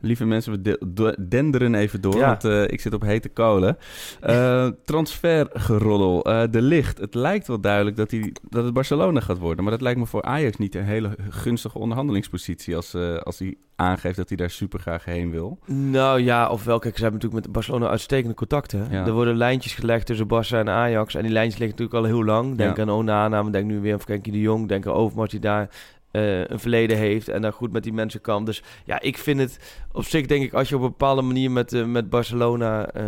Lieve 0.03 0.25
mensen, 0.25 0.63
we 0.63 1.17
denderen 1.29 1.75
even 1.75 2.01
door, 2.01 2.17
Ja. 2.17 2.27
want 2.27 2.45
eh, 2.45 2.63
ik 2.63 2.81
zit 2.81 2.95
op 2.95 3.03
hete 3.03 3.29
kolen. 3.29 3.77
Eh 4.21 4.67
transfergeroddel, 4.85 6.25
eh, 6.25 6.43
de 6.51 6.63
licht. 6.63 6.99
Het 6.99 7.15
lijkt 7.15 7.47
wel 7.47 7.61
duidelijk 7.61 7.97
dat, 7.97 8.11
hij, 8.11 8.33
dat 8.51 8.65
het 8.65 8.75
Barcelona 8.75 9.21
gaat 9.21 9.39
worden. 9.39 9.63
Maar 9.65 9.73
dat 9.73 9.83
lijkt 9.83 9.99
me 9.99 10.07
voor 10.07 10.23
Ajax 10.23 10.57
niet 10.57 10.75
een 10.75 10.85
hele 10.85 11.11
gunstige 11.29 11.79
onderhandelingspositie... 11.79 12.77
als, 12.77 12.95
als 13.23 13.39
hij 13.39 13.55
aangeeft 13.77 14.17
dat 14.17 14.29
hij 14.29 14.37
daar 14.37 14.51
super 14.51 14.79
graag 14.81 15.05
heen 15.05 15.31
wil. 15.31 15.59
Nou 15.67 16.21
ja, 16.21 16.49
ofwel, 16.49 16.79
kijk, 16.79 16.97
ze 16.97 17.03
hebben 17.03 17.21
natuurlijk 17.21 17.47
met 17.47 17.55
Barcelona 17.55 17.89
uitstekende 17.89 18.35
contacten. 18.35 18.87
Ja. 18.91 19.07
Er 19.07 19.13
worden 19.13 19.37
lijntjes 19.37 19.75
gelegd 19.75 20.07
tussen 20.07 20.27
Barça 20.27 20.57
en 20.59 20.69
Ajax. 20.69 21.15
En 21.15 21.23
die 21.23 21.33
lijntjes 21.33 21.61
liggen 21.61 21.79
natuurlijk 21.79 22.07
al 22.13 22.17
heel 22.17 22.25
lang. 22.35 22.57
Denk 22.57 22.77
Ja. 22.77 22.83
aan 22.83 22.91
Onana, 22.91 23.43
denk 23.43 23.67
nu 23.67 23.81
weer 23.81 23.93
aan 23.93 24.01
Frenkie 24.01 24.33
de 24.33 24.41
Jong. 24.41 24.69
Denk 24.69 24.87
aan 24.87 24.93
Overmars 24.93 25.31
die 25.31 25.41
daar 25.41 25.69
eh, 26.13 26.45
een 26.45 26.59
verleden 26.59 26.97
heeft 26.97 27.29
en 27.29 27.43
daar 27.43 27.53
goed 27.53 27.73
met 27.73 27.83
die 27.83 27.93
mensen 27.93 28.21
kan. 28.21 28.45
Dus 28.45 28.63
ja, 28.85 29.01
ik 29.01 29.19
vind 29.19 29.41
het 29.41 29.83
op 29.93 30.05
zich, 30.05 30.27
denk 30.27 30.45
ik, 30.45 30.53
als 30.55 30.69
je 30.69 30.77
op 30.77 30.83
een 30.83 30.89
bepaalde 30.89 31.23
manier 31.23 31.51
met, 31.51 31.73
eh, 31.73 31.85
met 31.85 32.11
Barcelona 32.11 32.87
eh, 32.91 33.05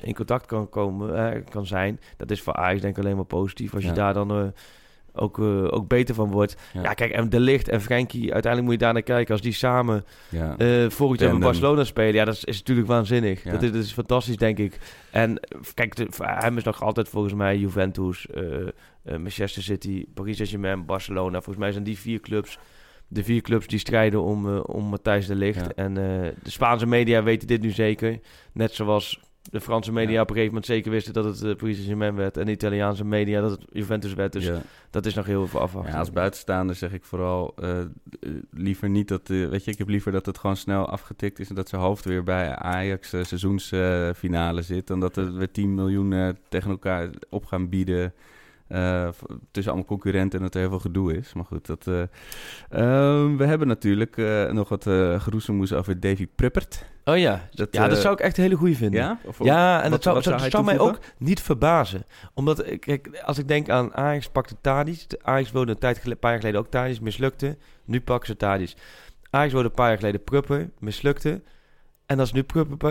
in 0.00 0.14
contact 0.14 0.46
kan 0.46 0.68
komen, 0.68 1.44
kan 1.44 1.66
zijn. 1.66 2.00
Dat 2.16 2.30
is 2.30 2.42
voor 2.42 2.52
Ajax 2.54 2.80
denk 2.80 2.96
ik 2.96 3.04
alleen 3.04 3.16
maar 3.16 3.24
positief. 3.24 3.74
Als 3.74 3.82
Ja. 3.82 3.88
je 3.88 3.94
daar 3.94 4.14
dan... 4.14 4.52
ook, 5.20 5.38
eh, 5.38 5.64
ook 5.72 5.88
beter 5.88 6.14
van 6.14 6.30
wordt. 6.30 6.56
Ja. 6.72 6.82
Ja. 6.82 6.94
kijk, 6.94 7.12
en 7.12 7.28
De 7.28 7.40
Ligt 7.40 7.68
en 7.68 7.80
Frenkie, 7.80 8.32
uiteindelijk 8.32 8.62
moet 8.62 8.72
je 8.72 8.84
daar 8.84 8.92
naar 8.92 9.02
kijken. 9.02 9.32
Als 9.32 9.42
die 9.42 9.52
samen 9.52 10.04
Ja. 10.28 10.56
eh 10.58 10.66
volgend 10.68 10.98
jaar 10.98 11.08
bij 11.08 11.16
Tandem. 11.28 11.40
Barcelona 11.40 11.84
spelen. 11.84 12.14
Ja, 12.14 12.24
dat 12.24 12.34
is, 12.34 12.44
is 12.44 12.58
natuurlijk 12.58 12.88
waanzinnig. 12.88 13.44
Ja. 13.44 13.50
Dat, 13.50 13.62
is, 13.62 13.72
dat 13.72 13.82
is 13.82 13.92
fantastisch, 13.92 14.36
denk 14.36 14.58
ik. 14.58 14.78
En 15.10 15.38
eh, 15.40 15.58
kijk, 15.74 15.96
de, 15.96 16.06
hem 16.20 16.56
is 16.56 16.64
nog 16.64 16.82
altijd 16.82 17.08
volgens 17.08 17.34
mij 17.34 17.56
Juventus, 17.56 18.26
Manchester 19.04 19.62
City, 19.62 20.04
Paris 20.14 20.36
Saint-Germain, 20.36 20.84
Barcelona. 20.86 21.32
Volgens 21.36 21.56
mij 21.56 21.72
zijn 21.72 21.84
die 21.84 21.98
vier 21.98 22.20
clubs 22.20 22.58
de 23.12 23.24
vier 23.24 23.40
clubs 23.40 23.66
die 23.66 23.78
strijden 23.78 24.22
om, 24.22 24.48
eh, 24.48 24.60
om 24.62 24.84
Matthijs 24.84 25.26
de 25.26 25.34
Ligt. 25.34 25.60
Ja. 25.60 25.72
En 25.74 25.94
de 25.94 26.34
Spaanse 26.42 26.86
media 26.86 27.22
weten 27.22 27.46
dit 27.48 27.60
nu 27.60 27.70
zeker. 27.70 28.18
Net 28.52 28.72
zoals 28.72 29.20
de 29.42 29.60
Franse 29.60 29.92
media 29.92 30.14
Ja. 30.14 30.20
op 30.20 30.28
een 30.28 30.34
gegeven 30.34 30.54
moment 30.54 30.72
zeker 30.72 30.90
wisten 30.90 31.12
dat 31.12 31.24
het 31.24 31.42
eh, 31.42 31.56
Paris 31.56 31.74
Saint-Germain 31.74 32.14
werd. 32.14 32.36
En 32.36 32.46
de 32.46 32.52
Italiaanse 32.52 33.04
media 33.04 33.40
dat 33.40 33.50
het 33.50 33.64
Juventus 33.72 34.14
werd. 34.14 34.32
Dus 34.32 34.44
ja. 34.44 34.62
dat 34.90 35.06
is 35.06 35.14
nog 35.14 35.26
heel 35.26 35.46
veel 35.46 35.60
afwachten. 35.60 35.92
Ja, 35.92 35.98
als 35.98 36.10
buitenstaander 36.10 36.76
zeg 36.76 36.92
ik 36.92 37.04
vooral 37.04 37.54
eh, 37.56 37.80
eh, 37.80 37.86
liever 38.50 38.88
niet 38.88 39.08
dat... 39.08 39.28
weet 39.28 39.64
je, 39.64 39.70
ik 39.70 39.78
heb 39.78 39.88
liever 39.88 40.12
dat 40.12 40.26
het 40.26 40.38
gewoon 40.38 40.56
snel 40.56 40.88
afgetikt 40.88 41.38
is... 41.38 41.48
en 41.48 41.54
dat 41.54 41.68
zijn 41.68 41.82
hoofd 41.82 42.04
weer 42.04 42.22
bij 42.22 42.54
Ajax 42.54 43.08
seizoensfinale 43.08 44.62
zit... 44.62 44.86
dan 44.86 45.00
dat 45.00 45.16
er 45.16 45.34
weer 45.34 45.50
10 45.50 45.74
miljoen 45.74 46.36
tegen 46.48 46.70
elkaar 46.70 47.10
op 47.28 47.44
gaan 47.44 47.68
bieden... 47.68 48.12
eh, 48.70 49.08
tussen 49.50 49.72
allemaal 49.72 49.88
concurrenten 49.88 50.38
en 50.38 50.44
dat 50.44 50.54
er 50.54 50.60
heel 50.60 50.70
veel 50.70 50.78
gedoe 50.78 51.16
is. 51.16 51.32
Maar 51.32 51.44
goed, 51.44 51.66
dat, 51.66 51.86
eh, 51.86 52.02
ehm, 52.68 53.36
we 53.36 53.44
hebben 53.44 53.68
natuurlijk 53.68 54.16
eh, 54.16 54.50
nog 54.50 54.68
wat 54.68 54.86
uh, 54.86 55.20
geroezemoes 55.20 55.72
over 55.72 56.00
Davy 56.00 56.26
Pruppert. 56.34 56.84
Oh 57.04 57.18
ja, 57.18 57.48
Dat, 57.50 57.68
ja, 57.70 57.88
dat 57.88 57.98
zou 57.98 58.12
ik 58.14 58.20
echt 58.20 58.36
een 58.36 58.42
hele 58.42 58.54
goede 58.56 58.74
vinden. 58.74 59.00
Ja? 59.00 59.18
Of- 59.24 59.44
Ja, 59.44 59.82
en 59.82 59.90
wat- 59.90 60.02
dat 60.02 60.24
zou, 60.50 60.64
mij 60.64 60.78
ook 60.78 60.98
niet 61.18 61.40
verbazen. 61.40 62.04
Omdat, 62.34 62.78
kijk, 62.78 63.20
als 63.24 63.38
ik 63.38 63.48
denk 63.48 63.68
aan 63.68 63.94
Ajax 63.94 64.28
pakte 64.28 64.54
Tadic. 64.60 65.04
de 65.08 65.18
Ajax 65.22 65.50
wilde 65.52 65.70
een 65.72 65.78
tijd 65.78 65.98
gele- 65.98 66.16
paar 66.16 66.30
jaar 66.30 66.40
geleden 66.40 66.60
ook 66.60 66.70
Tadic, 66.70 67.00
mislukte. 67.00 67.56
Nu 67.84 68.00
pakken 68.00 68.26
ze 68.26 68.36
Tadic. 68.36 68.74
Ajax 69.30 69.52
wilde 69.52 69.68
een 69.68 69.74
paar 69.74 69.88
jaar 69.88 69.98
geleden 69.98 70.24
Prupper, 70.24 70.70
mislukte. 70.78 71.42
En 72.10 72.16
dat 72.16 72.26
is 72.26 72.32
nu 72.32 72.44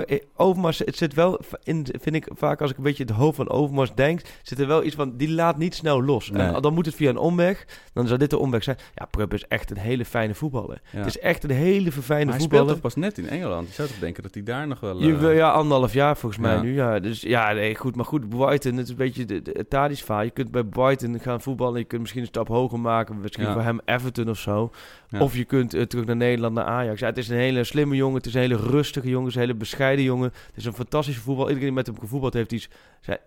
eh, 0.06 0.18
Overmars, 0.36 0.80
het 0.80 0.98
zit 0.98 1.14
wel, 1.14 1.40
in, 1.64 1.88
vind 2.02 2.16
ik 2.16 2.28
vaak 2.36 2.62
als 2.62 2.72
ik 2.72 2.78
een 2.78 2.84
beetje 2.84 3.04
het 3.04 3.12
hoofd 3.14 3.36
van 3.36 3.50
Overmars 3.50 3.92
denk, 3.96 4.22
zit 4.44 4.60
er 4.60 4.68
wel 4.68 4.84
iets 4.84 4.96
van, 4.96 5.18
die 5.18 5.30
laat 5.32 5.58
niet 5.58 5.76
snel 5.76 6.04
los. 6.04 6.30
Nee. 6.32 6.48
En 6.48 6.62
dan 6.62 6.74
moet 6.74 6.86
het 6.86 6.96
via 6.96 7.10
een 7.10 7.18
omweg. 7.18 7.66
Dan 7.94 8.08
zou 8.08 8.20
dit 8.20 8.30
de 8.30 8.38
omweg 8.38 8.64
zijn. 8.64 8.78
Ja, 8.96 9.06
Prupper 9.06 9.38
is 9.38 9.48
echt 9.48 9.72
een 9.72 9.78
hele 9.78 10.06
fijne 10.06 10.34
voetballer. 10.34 10.82
Ja. 10.92 10.98
Het 10.98 11.08
is 11.08 11.20
echt 11.20 11.44
een 11.44 11.50
hele 11.50 11.92
verfijne 11.92 12.26
Maar 12.26 12.34
hij 12.34 12.44
speelt 12.44 12.60
voetballer. 12.60 12.82
toch 12.82 12.94
pas 12.94 12.96
net 12.96 13.18
in 13.18 13.30
Engeland? 13.30 13.68
Je 13.68 13.74
zou 13.74 13.88
toch 13.88 14.00
denken 14.00 14.24
dat 14.24 14.34
hij 14.34 14.44
daar 14.44 14.68
nog 14.68 14.80
wel... 14.80 15.02
Je, 15.02 15.18
eh, 15.30 15.36
ja, 15.36 15.50
anderhalf 15.52 15.94
jaar 15.94 16.18
volgens 16.18 16.42
mij 16.42 16.54
Ja. 16.56 16.62
nu. 16.62 16.74
Ja. 16.74 17.00
Dus 17.00 17.22
ja, 17.22 17.52
nee, 17.54 17.76
goed. 17.76 17.96
Maar 17.96 18.06
goed, 18.06 18.30
Brighton, 18.30 18.72
het 18.76 18.84
is 18.84 18.90
een 18.90 18.96
beetje 18.96 19.26
de, 19.26 19.42
de 19.42 19.66
Tadic 19.68 19.98
verhaal. 19.98 20.24
Je 20.24 20.30
kunt 20.32 20.52
bij 20.52 20.64
Brighton 20.64 21.20
gaan 21.20 21.42
voetballen. 21.42 21.80
Je 21.80 21.86
kunt 21.86 22.02
misschien 22.02 22.22
een 22.22 22.28
stap 22.28 22.48
hoger 22.48 22.80
maken. 22.80 23.20
Misschien 23.20 23.46
Ja. 23.46 23.54
voor 23.54 23.62
hem 23.62 23.80
Everton 23.86 24.30
of 24.30 24.38
zo. 24.40 24.72
Of 25.20 25.36
je 25.36 25.46
kunt 25.46 25.74
eh, 25.74 25.82
terug 25.82 26.06
naar 26.06 26.16
Nederland, 26.16 26.54
naar 26.56 26.66
Ajax. 26.66 27.00
Ja, 27.00 27.06
het 27.06 27.18
is 27.18 27.30
een 27.30 27.38
hele 27.38 27.64
slimme 27.64 27.96
jongen. 27.96 28.16
Het 28.18 28.26
is 28.26 28.34
een 28.34 28.40
hele 28.42 28.56
rustige 28.58 29.09
jongen. 29.10 29.26
Het 29.26 29.36
is 29.36 29.42
een 29.42 29.48
hele 29.48 29.60
bescheiden 29.60 30.06
jongen. 30.06 30.32
Het 30.48 30.56
is 30.56 30.66
een 30.66 30.74
fantastische 30.74 31.22
voetbal. 31.22 31.44
Iedereen 31.48 31.68
die 31.68 31.76
met 31.76 31.86
hem 31.88 32.00
gevoetbald 32.00 32.34
heeft, 32.34 32.50
die 32.50 32.60
is, 32.60 32.70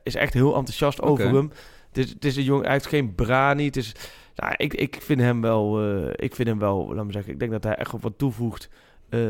is 0.02 0.14
echt 0.14 0.34
heel 0.34 0.54
enthousiast 0.54 1.02
over 1.02 1.24
hem. 1.34 1.50
Het 1.88 1.98
is, 2.04 2.10
het 2.10 2.24
is 2.24 2.36
een 2.36 2.42
jongen, 2.42 2.64
hij 2.64 2.72
heeft 2.72 2.86
geen 2.86 3.14
brani. 3.14 3.64
Het 3.64 3.76
is, 3.76 3.94
nou, 4.34 4.54
ik, 4.56 4.74
ik 4.74 4.98
vind 5.02 5.20
hem 5.20 5.40
wel, 5.40 5.82
eh, 5.82 6.10
ik 6.16 6.34
vind 6.34 6.48
hem 6.48 6.58
wel, 6.58 6.94
laat 6.94 7.04
me 7.04 7.12
zeggen, 7.12 7.32
ik 7.32 7.38
denk 7.38 7.50
dat 7.50 7.64
hij 7.64 7.74
echt 7.74 7.92
wat 8.00 8.18
toevoegt 8.18 8.68
eh, 9.08 9.20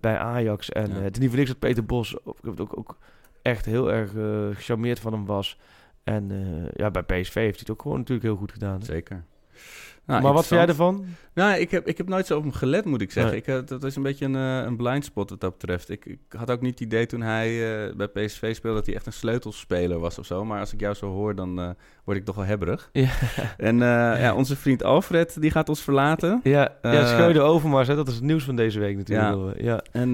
bij 0.00 0.18
Ajax. 0.18 0.70
En 0.70 0.90
Ja. 0.90 1.00
het 1.00 1.14
is 1.14 1.18
niet 1.20 1.28
voor 1.28 1.38
niks 1.38 1.50
dat 1.50 1.58
Peter 1.58 1.84
Bos 1.84 2.24
ook, 2.24 2.38
ook, 2.60 2.78
ook 2.78 2.96
echt 3.42 3.64
heel 3.64 3.92
erg 3.92 4.14
eh, 4.14 4.56
gecharmeerd 4.56 5.00
van 5.00 5.12
hem 5.12 5.26
was. 5.26 5.58
En 6.04 6.30
ja, 6.74 6.90
bij 6.90 7.02
PSV 7.02 7.34
heeft 7.34 7.34
hij 7.34 7.50
het 7.58 7.70
ook 7.70 7.82
gewoon 7.82 7.98
natuurlijk 7.98 8.26
heel 8.26 8.36
goed 8.36 8.52
gedaan. 8.52 8.82
Zeker. 8.82 9.24
Nou, 10.06 10.22
maar 10.22 10.32
wat 10.32 10.46
vind 10.46 10.60
jij 10.60 10.68
ervan? 10.68 11.04
Nou, 11.34 11.58
ik 11.60 11.70
heb, 11.70 11.86
ik 11.86 11.96
heb 11.98 12.08
nooit 12.08 12.26
zo 12.26 12.36
op 12.36 12.42
hem 12.42 12.52
gelet, 12.52 12.84
moet 12.84 13.00
ik 13.00 13.10
zeggen. 13.10 13.32
Nee. 13.32 13.40
Ik, 13.40 13.46
eh, 13.46 13.58
dat 13.66 13.84
is 13.84 13.96
een 13.96 14.02
beetje 14.02 14.24
een, 14.24 14.34
eh, 14.36 14.56
een 14.66 14.76
blind 14.76 15.04
spot 15.04 15.30
wat 15.30 15.40
dat 15.40 15.52
betreft. 15.58 15.90
Ik, 15.90 16.04
ik 16.06 16.18
had 16.36 16.50
ook 16.50 16.60
niet 16.60 16.70
het 16.70 16.80
idee 16.80 17.06
toen 17.06 17.20
hij 17.22 17.48
eh, 17.88 17.94
bij 17.96 18.06
PSV 18.08 18.54
speelde 18.54 18.76
dat 18.76 18.86
hij 18.86 18.94
echt 18.94 19.06
een 19.06 19.12
sleutelspeler 19.12 19.98
was 19.98 20.18
of 20.18 20.26
zo. 20.26 20.44
Maar 20.44 20.60
als 20.60 20.72
ik 20.72 20.80
jou 20.80 20.94
zo 20.94 21.06
hoor, 21.06 21.34
dan 21.34 21.74
word 22.04 22.18
ik 22.18 22.24
toch 22.24 22.34
wel 22.36 22.44
hebberig. 22.44 22.88
Ja, 22.92 23.08
En 23.56 23.76
ja, 23.78 24.34
onze 24.34 24.56
vriend 24.56 24.82
Alfred, 24.84 25.40
die 25.40 25.50
gaat 25.50 25.68
ons 25.68 25.82
verlaten. 25.82 26.40
ja, 26.42 26.76
ja 26.82 27.06
Scheuder 27.06 27.42
Overmars, 27.42 27.88
hè, 27.88 27.94
dat 27.94 28.08
is 28.08 28.14
het 28.14 28.24
nieuws 28.24 28.44
van 28.44 28.56
deze 28.56 28.78
week 28.80 28.96
natuurlijk. 28.96 29.60
Ja. 29.60 29.64
ja. 29.72 29.82
En 29.92 30.12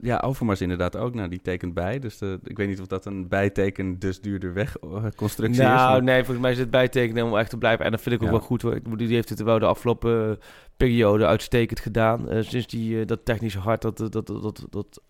ja, 0.00 0.18
Overmars 0.24 0.60
inderdaad 0.60 0.96
ook. 0.96 1.14
Nou, 1.14 1.28
die 1.28 1.40
tekent 1.42 1.74
bij. 1.74 1.98
Dus 1.98 2.18
de, 2.18 2.38
ik 2.44 2.56
weet 2.56 2.68
niet 2.68 2.80
of 2.80 2.86
dat 2.86 3.06
een 3.06 3.28
bijteken 3.28 3.98
dus 3.98 4.20
duurder 4.20 4.52
weg 4.54 4.76
constructie 5.16 5.62
is. 5.62 5.68
Nou, 5.68 5.90
maar- 5.90 6.02
nee, 6.02 6.18
volgens 6.18 6.38
mij 6.40 6.50
is 6.52 6.58
het 6.58 6.70
bijtekenen 6.70 7.24
om 7.24 7.36
echt 7.36 7.50
te 7.50 7.58
blijven. 7.58 7.84
En 7.84 7.90
dat 7.90 8.00
vind 8.00 8.14
ik 8.14 8.20
ook 8.20 8.26
Ja. 8.26 8.32
wel 8.32 8.46
goed 8.46 8.62
hoor. 8.62 8.74
Ik 8.74 8.82
bedoel, 8.82 8.98
Die 8.98 9.08
heeft 9.28 9.38
het 9.38 9.48
wel 9.48 9.58
de 9.58 9.66
afgelopen 9.66 10.30
eh, 10.30 10.36
periode 10.76 11.26
uitstekend 11.26 11.80
gedaan. 11.80 12.28
Eh, 12.28 12.42
sinds 12.42 12.66
die, 12.66 13.00
eh, 13.00 13.06
dat 13.06 13.24
technische 13.24 13.58
hart, 13.58 13.82
dat, 13.82 13.96
dat, 13.98 14.12
dat, 14.12 14.26
dat, 14.26 14.66
dat 14.70 15.00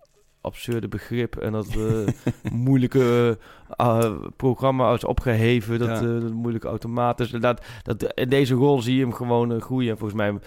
absurde 0.41 0.89
begrip 0.89 1.37
en 1.37 1.53
dat 1.53 1.67
eh, 1.67 2.07
moeilijke 2.53 3.39
eh, 3.77 4.15
programma 4.37 4.93
is 4.95 5.05
opgeheven. 5.05 5.79
Dat, 5.79 5.89
Ja. 5.89 6.01
dat 6.01 6.33
moeilijke 6.33 6.69
automaten. 6.69 7.29
Dus 7.31 7.41
dat, 7.41 7.65
dat, 7.83 8.13
in 8.15 8.29
deze 8.29 8.55
rol 8.55 8.83
zie 8.83 8.95
je 8.97 9.01
hem 9.03 9.13
gewoon 9.13 9.61
groeien. 9.61 9.91
En 9.91 9.99
volgens 9.99 10.21
mij 10.21 10.39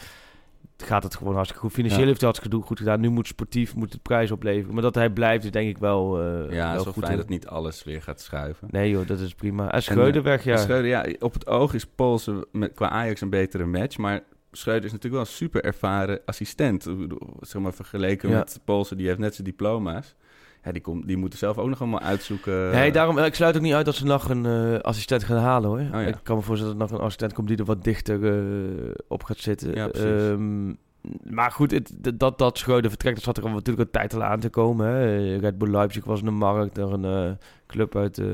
gaat 0.83 1.03
het 1.03 1.15
gewoon 1.15 1.33
hartstikke 1.33 1.63
goed. 1.63 1.73
Financieel 1.73 2.01
Ja. 2.01 2.07
heeft 2.07 2.21
hij 2.21 2.29
hartstikke 2.29 2.65
goed 2.65 2.77
gedaan. 2.77 2.99
Nu 2.99 3.09
moet 3.09 3.27
sportief 3.27 3.75
moet 3.75 3.93
het 3.93 4.01
prijs 4.01 4.31
opleveren. 4.31 4.73
Maar 4.73 4.83
dat 4.83 4.95
hij 4.95 5.09
blijft 5.09 5.43
is 5.43 5.51
denk 5.51 5.69
ik 5.69 5.77
wel, 5.77 6.21
eh 6.21 6.53
ja, 6.53 6.73
wel 6.73 6.83
goed. 6.83 6.93
fijn 6.93 7.07
hoor. 7.07 7.17
dat 7.17 7.29
niet 7.29 7.47
alles 7.47 7.83
weer 7.83 8.01
gaat 8.01 8.21
schuiven. 8.21 8.67
Nee 8.71 8.89
joh, 8.89 9.07
dat 9.07 9.19
is 9.19 9.33
prima. 9.35 9.63
En 9.65 9.71
En, 9.71 9.81
Schreuder 9.83 10.21
eh, 10.21 10.27
weg, 10.27 10.43
ja. 10.43 10.57
Schreuder, 10.57 10.87
ja, 10.89 11.05
op 11.19 11.33
het 11.33 11.47
oog 11.47 11.73
is 11.73 11.85
Poolsen 11.85 12.45
met, 12.51 12.73
qua 12.73 12.89
Ajax 12.89 13.21
een 13.21 13.29
betere 13.29 13.65
match. 13.65 13.97
Maar 13.97 14.23
Schreuder 14.51 14.85
is 14.85 14.91
natuurlijk 14.91 15.23
wel 15.23 15.31
een 15.31 15.37
super 15.37 15.63
ervaren 15.63 16.19
assistent. 16.25 16.87
Zeg 17.39 17.61
maar 17.61 17.73
vergeleken 17.73 18.29
Ja. 18.29 18.37
met 18.37 18.59
Poolsen, 18.65 18.97
die 18.97 19.07
heeft 19.07 19.19
net 19.19 19.33
zijn 19.35 19.47
diploma's. 19.47 20.15
Ja, 20.67 20.73
die, 20.73 20.81
komt, 20.81 21.07
die 21.07 21.17
moeten 21.17 21.39
zelf 21.39 21.57
ook 21.57 21.67
nog 21.69 21.81
allemaal 21.81 21.99
uitzoeken. 21.99 22.71
Nee, 22.71 22.91
daarom, 22.91 23.17
ik 23.17 23.35
sluit 23.35 23.55
ook 23.55 23.61
niet 23.61 23.73
uit 23.73 23.85
dat 23.85 23.95
ze 23.95 24.05
nog 24.05 24.29
een 24.29 24.45
eh, 24.45 24.79
assistent 24.79 25.23
gaan 25.23 25.37
halen 25.37 25.69
hoor. 25.69 25.81
ja. 25.81 25.99
Ik 25.99 26.15
kan 26.23 26.35
me 26.35 26.41
voorstellen 26.41 26.77
dat 26.77 26.87
er 26.87 26.91
nog 26.91 26.99
een 26.99 27.05
assistent 27.05 27.33
komt 27.33 27.47
die 27.47 27.57
er 27.57 27.65
wat 27.65 27.83
dichter 27.83 28.25
eh, 28.33 28.91
op 29.07 29.23
gaat 29.23 29.37
zitten. 29.37 29.75
Ja. 29.75 29.89
Ehm, 29.89 30.67
maar 31.23 31.51
goed, 31.51 31.71
het, 31.71 31.91
dat, 32.19 32.37
dat 32.37 32.57
Schreuder 32.57 32.89
vertrekt, 32.89 33.15
dat 33.15 33.23
zat 33.23 33.37
er 33.45 33.51
natuurlijk 33.51 33.85
een 33.85 33.91
tijd 33.91 34.13
al 34.13 34.23
aan 34.23 34.39
te 34.39 34.49
komen. 34.49 34.87
Hè. 34.87 35.35
Red 35.37 35.57
Bull 35.57 35.71
Leipzig 35.71 36.05
was 36.05 36.19
in 36.19 36.25
de 36.25 36.31
markt, 36.31 36.77
er 36.77 36.93
een 36.93 37.05
eh, 37.05 37.31
club 37.67 37.95
uit 37.95 38.17
eh, 38.17 38.25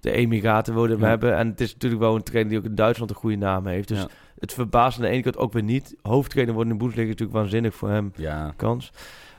de 0.00 0.10
Emiraten 0.10 0.74
wilde 0.74 0.88
hem 0.92 1.00
Ja. 1.00 1.06
hebben. 1.08 1.36
En 1.36 1.48
het 1.48 1.60
is 1.60 1.72
natuurlijk 1.72 2.02
wel 2.02 2.14
een 2.14 2.22
trainer 2.22 2.50
die 2.52 2.60
ook 2.60 2.66
in 2.68 2.74
Duitsland 2.74 3.10
een 3.10 3.16
goede 3.16 3.36
naam 3.36 3.66
heeft. 3.66 3.88
Dus 3.88 4.06
het 4.38 4.52
verbaast 4.52 4.96
aan 4.98 5.04
de 5.04 5.10
ene 5.10 5.22
kant 5.22 5.36
ook 5.36 5.52
weer 5.52 5.62
niet. 5.62 5.94
Hoofdtrainer 6.02 6.54
worden 6.54 6.72
in 6.72 6.78
de 6.78 6.84
Bundesliga 6.84 7.12
is 7.14 7.18
natuurlijk 7.18 7.44
waanzinnig 7.44 7.74
voor 7.74 7.90
hem 7.90 8.12
Ja, 8.16 8.52
kans. 8.56 8.92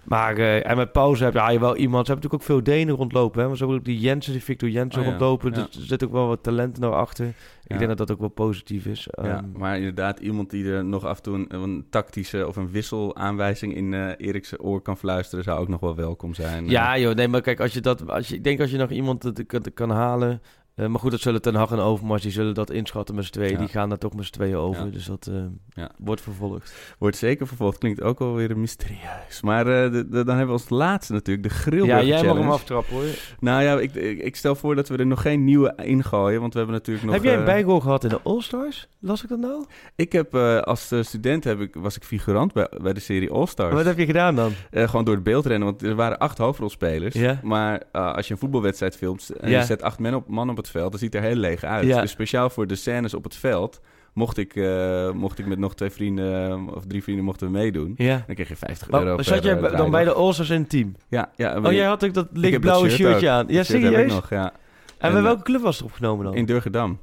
Maar 0.08 0.38
uh, 0.38 0.70
en 0.70 0.78
met 0.78 0.92
pauze 0.92 1.24
heb 1.24 1.34
je, 1.34 1.40
ja, 1.40 1.50
je 1.50 1.60
wel 1.60 1.76
iemand. 1.76 2.06
Ze 2.06 2.12
hebben 2.12 2.30
natuurlijk 2.30 2.34
ook 2.34 2.64
veel 2.66 2.74
Denen 2.76 2.96
rondlopen. 2.96 3.42
Hè? 3.42 3.48
Maar 3.48 3.58
ze 3.58 3.64
hebben 3.64 3.80
ook 3.80 3.86
die 3.86 4.00
Jensen, 4.00 4.32
die 4.32 4.44
Victor 4.44 4.70
Jensen 4.70 5.02
Oh, 5.02 5.08
rondlopen. 5.08 5.50
Ja. 5.54 5.56
Dus 5.56 5.76
er 5.76 5.86
zit 5.86 6.04
ook 6.04 6.12
wel 6.12 6.28
wat 6.28 6.44
talent 6.44 6.80
naar 6.80 6.92
achter. 6.94 7.34
Ik 7.68 7.78
denk 7.78 7.88
dat 7.88 7.98
dat 7.98 8.12
ook 8.12 8.20
wel 8.20 8.30
positief 8.30 8.86
is. 8.86 9.08
ja, 9.12 9.24
Ehm, 9.24 9.46
maar 9.58 9.78
inderdaad, 9.78 10.20
iemand 10.20 10.50
die 10.50 10.72
er 10.72 10.86
nog 10.86 11.06
af 11.06 11.18
en 11.18 11.24
toe 11.24 11.36
een, 11.36 11.54
een 11.54 11.86
tactische 11.90 12.48
of 12.48 12.56
een 12.56 12.72
wisselaanwijzing 12.72 13.76
in 13.76 13.94
eh 13.94 14.28
Erikse 14.28 14.62
oor 14.62 14.82
kan 14.82 14.98
fluisteren, 14.98 15.44
zou 15.44 15.60
ook 15.60 15.68
nog 15.68 15.80
wel 15.80 15.96
welkom 15.96 16.34
zijn. 16.34 16.70
ja, 16.70 16.98
joh, 16.98 17.16
nee, 17.16 17.28
maar 17.28 17.42
kijk, 17.42 17.60
als 17.60 17.74
je 17.74 17.82
dat, 17.82 18.10
als 18.10 18.28
je, 18.28 18.36
ik 18.36 18.44
denk 18.44 18.60
als 18.60 18.72
je 18.72 18.78
nog 18.78 18.90
iemand 18.90 19.22
dat 19.22 19.46
kan, 19.46 19.62
kan 19.74 19.90
halen. 19.90 20.42
Eh, 20.78 20.88
maar 20.88 21.00
goed, 21.00 21.12
dat 21.12 21.20
zullen 21.20 21.42
Ten 21.42 21.56
Hag 21.56 21.72
en 21.72 21.80
Overmars, 21.80 22.22
die 22.22 22.32
zullen 22.32 22.54
dat 22.54 22.70
inschatten 22.72 23.16
met 23.16 23.26
z'n 23.26 23.32
tweeën. 23.32 23.52
Ja. 23.52 23.58
Die 23.58 23.68
gaan 23.68 23.90
daar 23.90 23.98
toch 23.98 24.14
met 24.16 24.26
z'n 24.26 24.32
tweeën 24.34 24.56
over. 24.56 24.86
Ja. 24.86 24.92
Dus 24.92 25.06
dat 25.06 25.28
eh, 25.28 25.36
Ja. 25.70 25.92
wordt 25.98 26.22
vervolgd. 26.22 26.74
Wordt 27.00 27.18
zeker 27.18 27.48
vervolgd. 27.48 27.78
Klinkt 27.78 28.02
ook 28.02 28.20
alweer 28.20 28.58
mysterieus. 28.58 29.42
Maar 29.42 29.68
eh, 29.68 29.92
de- 29.92 30.10
de- 30.10 30.24
dan 30.24 30.28
hebben 30.38 30.46
we 30.56 30.62
als 30.62 30.70
laatste 30.70 31.14
natuurlijk 31.14 31.48
de 31.48 31.54
Grillburger 31.54 31.98
ja, 31.98 32.04
jij 32.04 32.16
mag 32.16 32.26
Challenge. 32.26 32.42
hem 32.46 32.52
aftrappen 32.52 32.94
hoor. 32.96 33.04
Nou 33.40 33.64
ja, 33.64 33.80
ik, 33.80 33.94
ik, 33.96 34.20
ik 34.20 34.36
stel 34.36 34.56
voor 34.56 34.76
dat 34.76 34.88
we 34.90 34.98
er 34.98 35.06
nog 35.08 35.22
geen 35.22 35.44
nieuwe 35.44 35.74
ingooien, 35.84 36.40
want 36.42 36.54
we 36.54 36.60
hebben 36.60 36.78
natuurlijk 36.78 37.06
nog... 37.06 37.16
heb 37.16 37.24
jij 37.24 37.36
een 37.38 37.46
bijgoal 37.46 37.80
gehad 37.80 38.04
in 38.04 38.10
de 38.10 38.20
All-Stars? 38.24 38.88
Las 39.00 39.24
ik 39.24 39.30
dat 39.30 39.40
nou? 39.40 39.66
Ik 39.96 40.12
heb 40.12 40.34
eh, 40.36 40.58
als 40.60 40.92
student 41.02 41.44
heb 41.44 41.60
ik, 41.60 41.76
was 41.76 41.96
ik 41.96 42.04
figurant 42.04 42.54
bij, 42.54 42.70
bij 42.82 42.94
de 42.94 43.00
serie 43.00 43.32
All 43.32 43.46
Stars. 43.46 43.74
Wat 43.74 43.86
heb 43.86 43.98
je 43.98 44.06
gedaan 44.06 44.36
dan? 44.36 44.52
Eh, 44.72 44.90
gewoon 44.90 45.06
door 45.06 45.16
het 45.16 45.24
beeld 45.24 45.46
rennen, 45.46 45.68
want 45.68 45.82
er 45.84 45.96
waren 45.96 46.18
acht 46.18 46.38
hoofdrolspelers. 46.38 47.16
Ja. 47.16 47.40
Maar 47.44 47.84
eh, 47.92 48.14
als 48.14 48.28
je 48.28 48.34
een 48.34 48.40
voetbalwedstrijd 48.40 48.96
filmt 48.98 49.30
en 49.30 49.50
Ja. 49.50 49.60
je 49.60 49.66
zet 49.66 49.82
acht 49.82 50.00
man 50.00 50.16
op, 50.16 50.28
man 50.28 50.50
op 50.50 50.58
het 50.58 50.67
veld, 50.70 50.92
dan 50.92 51.00
ziet 51.00 51.14
het 51.14 51.24
er 51.24 51.30
heel 51.30 51.38
leeg 51.40 51.64
uit. 51.64 51.86
Ja. 51.88 52.02
Dus 52.02 52.12
speciaal 52.12 52.50
voor 52.50 52.68
de 52.68 52.76
scènes 52.76 53.14
op 53.14 53.24
het 53.24 53.36
veld 53.36 53.80
mocht 54.14 54.38
ik, 54.38 54.56
eh, 54.56 55.12
mocht 55.12 55.40
ik 55.40 55.46
met 55.46 55.60
nog 55.60 55.76
twee 55.76 55.90
vrienden 55.90 56.68
of 56.76 56.86
drie 56.88 57.04
vrienden 57.04 57.26
mochten 57.26 57.48
we 57.48 57.54
meedoen. 57.54 57.94
Ja. 57.98 58.24
Dan 58.26 58.36
kreeg 58.36 58.48
je 58.48 58.56
50 58.56 58.90
Maar, 58.90 59.04
euro. 59.04 59.22
zat 59.22 59.44
jij 59.44 59.58
eh, 59.60 59.78
dan 59.78 59.92
bij 59.92 60.04
de 60.04 60.14
All-Stars 60.14 60.50
in 60.50 60.60
het 60.60 60.70
team? 60.70 60.96
Ja, 61.10 61.32
ja. 61.36 61.60
Oh, 61.64 61.72
jij 61.72 61.86
had 61.86 62.06
ook 62.06 62.14
dat 62.14 62.28
lichtblauwe 62.34 62.88
dat 62.88 62.98
shirt 62.98 63.10
shirtje 63.10 63.28
ook. 63.28 63.34
aan. 63.34 63.46
Ja, 63.48 63.58
Dat 63.58 63.66
serieus? 63.66 64.12
nog, 64.14 64.30
ja. 64.30 64.44
En, 64.44 64.52
En, 64.98 65.10
bij 65.12 65.18
eh, 65.20 65.24
welke 65.24 65.44
club 65.44 65.62
was 65.62 65.80
er 65.80 65.86
opgenomen 65.86 66.26
dan? 66.26 66.36
In 66.36 66.46
Durgedam. 66.46 67.00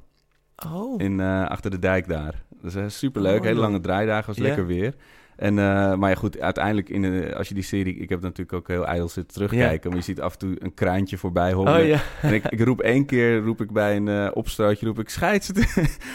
oh. 0.73 1.01
In, 1.03 1.21
achter 1.21 1.71
de 1.71 1.79
dijk 1.79 2.09
daar. 2.09 2.43
Dat 2.63 2.75
is 2.75 2.77
uh, 2.77 2.85
superleuk. 2.89 3.39
Oh, 3.39 3.45
Hele 3.45 3.61
lange 3.61 3.81
draaidagen. 3.81 4.27
Was 4.27 4.37
Ja. 4.37 4.43
lekker 4.43 4.67
weer. 4.67 4.95
En, 5.37 5.59
eh, 5.59 5.95
maar 5.95 6.11
ja, 6.11 6.17
goed, 6.17 6.41
uiteindelijk, 6.41 6.89
in 6.89 7.03
de, 7.03 7.35
als 7.37 7.49
je 7.49 7.55
die 7.55 7.63
serie... 7.63 7.97
Ik 7.97 8.09
heb 8.09 8.21
natuurlijk 8.21 8.53
ook 8.53 8.69
heel 8.69 8.87
ijdel 8.87 9.09
zitten 9.09 9.35
terugkijken. 9.35 9.89
Maar 9.91 9.99
je 9.99 10.05
ziet 10.05 10.21
af 10.21 10.33
en 10.33 10.39
toe 10.39 10.57
een 10.59 10.75
kraantje 10.75 11.19
voorbij 11.19 11.53
hobbelen. 11.53 11.81
oh 11.81 11.87
ja. 11.87 12.01
En 12.23 12.33
ik, 12.33 12.45
ik 12.45 12.61
roep 12.61 12.81
één 12.81 13.07
keer, 13.07 13.39
roep 13.39 13.61
ik 13.61 13.71
bij 13.71 13.97
een 13.97 14.35
opstootje, 14.35 14.87
roep 14.87 14.99
ik 14.99 15.09
scheids. 15.09 15.51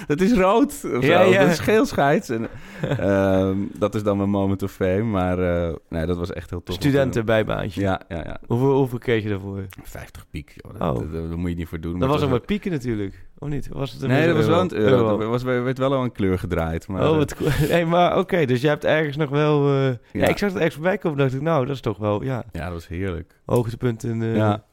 dat 0.07 0.21
is 0.27 0.33
rood. 0.33 0.81
Of 0.95 1.03
Ja, 1.03 1.25
zo. 1.25 1.31
Dat 1.31 1.49
is 1.49 1.59
geel 1.59 1.85
scheids. 1.85 2.29
En, 2.29 2.47
ehm, 2.81 3.57
dat 3.73 3.95
is 3.95 4.03
dan 4.03 4.17
mijn 4.17 4.29
moment 4.29 4.63
of 4.63 4.71
fame. 4.71 5.03
Maar 5.03 5.39
eh, 5.39 5.75
nee, 5.89 6.05
dat 6.05 6.17
was 6.17 6.33
echt 6.33 6.49
heel 6.49 6.63
tof. 6.63 6.75
Studentenbijbaantje. 6.75 7.81
Ja, 7.81 8.01
ja, 8.07 8.17
ja. 8.17 8.39
Hoeveel, 8.47 8.75
hoeveel 8.77 8.97
kreeg 8.97 9.23
je 9.23 9.29
daarvoor? 9.29 9.65
50 9.83 10.29
piek. 10.29 10.53
Joh. 10.55 10.73
Oh. 10.73 10.99
Dat, 10.99 11.11
dat 11.11 11.35
moet 11.35 11.49
je 11.49 11.55
niet 11.55 11.67
voor 11.67 11.79
doen. 11.79 11.99
Dat 11.99 12.09
was 12.09 12.21
ook 12.21 12.29
met 12.29 12.45
pieken 12.45 12.71
natuurlijk. 12.71 13.27
Of 13.39 13.49
niet? 13.49 13.67
Was 13.71 13.91
het 13.91 14.01
een 14.01 14.07
Nee, 14.09 14.27
dat 14.27 14.35
was 14.35 14.45
wel 14.45 14.59
een 14.61 14.73
euro? 14.73 14.95
euro. 14.97 15.21
Er 15.21 15.27
was, 15.27 15.43
werd 15.43 15.77
wel 15.77 15.93
al 15.93 16.03
een 16.03 16.11
kleur 16.11 16.39
gedraaid. 16.39 16.87
Maar, 16.87 17.01
oh, 17.01 17.09
eh, 17.11 17.17
wat 17.17 17.35
cool. 17.35 17.49
Nee, 17.69 17.85
maar 17.85 18.17
oké, 18.17 18.45
dus 18.45 18.61
jij 18.61 18.69
hebt 18.69 18.83
ergens 18.85 19.17
nog 19.17 19.29
wel... 19.29 19.67
eh, 19.73 19.85
ja. 19.85 19.97
Ja. 20.11 20.27
ik 20.27 20.37
zag 20.37 20.49
het 20.49 20.57
ergens 20.57 20.73
voorbij 20.75 20.97
komen 20.97 21.17
dacht 21.17 21.33
ik, 21.33 21.41
nou, 21.41 21.65
dat 21.65 21.75
is 21.75 21.81
toch 21.81 21.97
wel, 21.97 22.23
ja, 22.23 22.43
Ja, 22.51 22.63
dat 22.63 22.73
was 22.73 22.87
heerlijk. 22.87 23.39
hoogtepunt 23.45 24.03
in... 24.03 24.21
eh, 24.21 24.35
ja. 24.35 24.63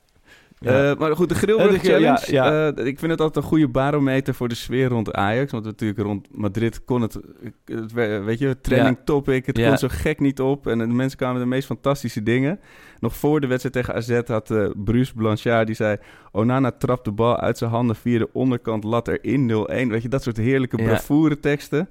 Ja. 0.59 0.91
Eh, 0.91 0.99
maar 0.99 1.17
goed, 1.17 1.29
de 1.29 1.35
Grillburg 1.35 1.75
Eh, 1.75 1.81
de 1.83 1.89
ja, 1.89 2.17
Challenge. 2.17 2.33
ja. 2.33 2.73
eh, 2.75 2.87
ik 2.87 2.99
vind 2.99 3.11
het 3.11 3.21
altijd 3.21 3.45
een 3.45 3.51
goede 3.51 3.69
barometer 3.69 4.35
voor 4.35 4.49
de 4.49 4.55
sfeer 4.55 4.89
rond 4.89 5.13
Ajax. 5.13 5.53
Want 5.53 5.65
natuurlijk 5.65 6.01
rond 6.01 6.29
Madrid 6.37 6.85
kon 6.85 7.03
het, 7.03 7.19
het 7.65 7.93
we- 7.93 8.23
weet 8.25 8.39
je, 8.39 8.61
trending 8.61 8.99
topic. 9.05 9.47
Het 9.47 9.63
kon 9.63 9.79
zo 9.79 9.89
gek 9.91 10.21
niet 10.21 10.41
op. 10.41 10.67
En 10.67 10.79
de 10.79 10.87
mensen 10.87 11.19
kwamen 11.19 11.41
de 11.41 11.47
meest 11.47 11.67
fantastische 11.67 12.23
dingen. 12.23 12.61
Nog 13.01 13.17
voor 13.17 13.41
de 13.41 13.47
wedstrijd 13.47 13.75
tegen 13.75 13.95
AZ 13.95 14.21
had 14.29 14.51
eh 14.51 14.67
Bruce 14.77 15.15
Blanchard, 15.15 15.67
die 15.67 15.77
zei... 15.77 15.97
Onana 16.33 16.73
trapt 16.79 17.05
de 17.05 17.13
bal 17.13 17.37
uit 17.41 17.59
zijn 17.59 17.71
handen 17.71 17.97
via 17.97 18.19
de 18.19 18.29
onderkant, 18.33 18.85
lat 18.85 19.09
erin 19.09 19.51
0-1. 19.51 19.91
Weet 19.91 20.03
je, 20.03 20.09
dat 20.09 20.23
soort 20.23 20.37
heerlijke 20.37 20.77
bravoure 20.77 21.41
teksten. 21.41 21.89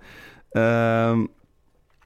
Ehm, 0.51 1.25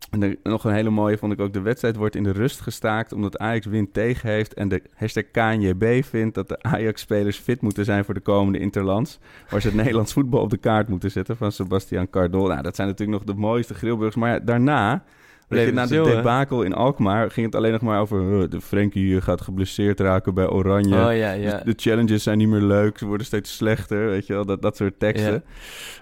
en 0.10 0.38
nog 0.44 0.64
een 0.64 0.74
hele 0.74 0.90
mooie 0.90 1.18
vond 1.18 1.34
ik 1.34 1.40
ook. 1.40 1.54
De 1.54 1.62
wedstrijd 1.62 1.96
wordt 1.96 2.16
in 2.16 2.24
de 2.24 2.32
rust 2.32 2.62
gestaakt 2.62 3.14
omdat 3.14 3.38
Ajax 3.38 3.66
wind 3.66 3.94
tegen 3.94 4.30
heeft. 4.30 4.54
En 4.54 4.68
de 4.68 4.82
hashtag 4.96 5.24
KNJB 5.32 6.04
vindt 6.04 6.36
dat 6.36 6.48
de 6.48 6.62
Ajax-spelers 6.62 7.38
fit 7.38 7.62
moeten 7.62 7.86
zijn 7.86 8.06
voor 8.06 8.14
de 8.14 8.20
komende 8.20 8.60
Interlands. 8.60 9.20
Waar 9.50 9.62
ze 9.62 9.68
het 9.68 9.76
Nederlands 9.84 10.14
voetbal 10.14 10.42
op 10.42 10.50
de 10.50 10.58
kaart 10.58 10.88
moeten 10.88 11.12
zetten 11.12 11.38
van 11.38 11.52
Sebastian 11.52 12.10
Cardol. 12.10 12.48
Nou, 12.48 12.62
dat 12.62 12.76
zijn 12.76 12.88
natuurlijk 12.88 13.18
nog 13.18 13.36
de 13.36 13.42
mooiste 13.42 13.74
grillburgers. 13.74 14.16
Maar 14.16 14.46
daarna... 14.46 15.04
Weet 15.50 15.60
je, 15.60 15.72
Bleef 15.72 15.90
na 15.90 15.96
de 16.04 16.16
debakel 16.16 16.64
in 16.64 16.74
Alkmaar 16.74 17.32
ging 17.32 17.46
het 17.46 17.56
alleen 17.56 17.72
nog 17.72 17.82
maar 17.82 18.00
over... 18.02 18.42
eh, 18.44 18.50
de 18.50 18.62
Frenkie 18.62 19.16
eh, 19.16 19.22
gaat 19.22 19.42
geblesseerd 19.42 20.00
raken 20.00 20.34
bij 20.34 20.48
Oranje. 20.50 20.96
Oh 20.96 21.16
ja, 21.18 21.32
ja. 21.32 21.62
Dus 21.64 21.76
de 21.76 21.90
challenges 21.90 22.24
zijn 22.24 22.38
niet 22.38 22.48
meer 22.48 22.62
leuk, 22.62 22.98
ze 22.98 23.06
worden 23.06 23.26
steeds 23.26 23.56
slechter, 23.56 24.06
weet 24.06 24.28
je 24.28 24.34
wel, 24.34 24.46
dat, 24.46 24.62
dat 24.62 24.76
soort 24.78 25.00
teksten. 25.00 25.44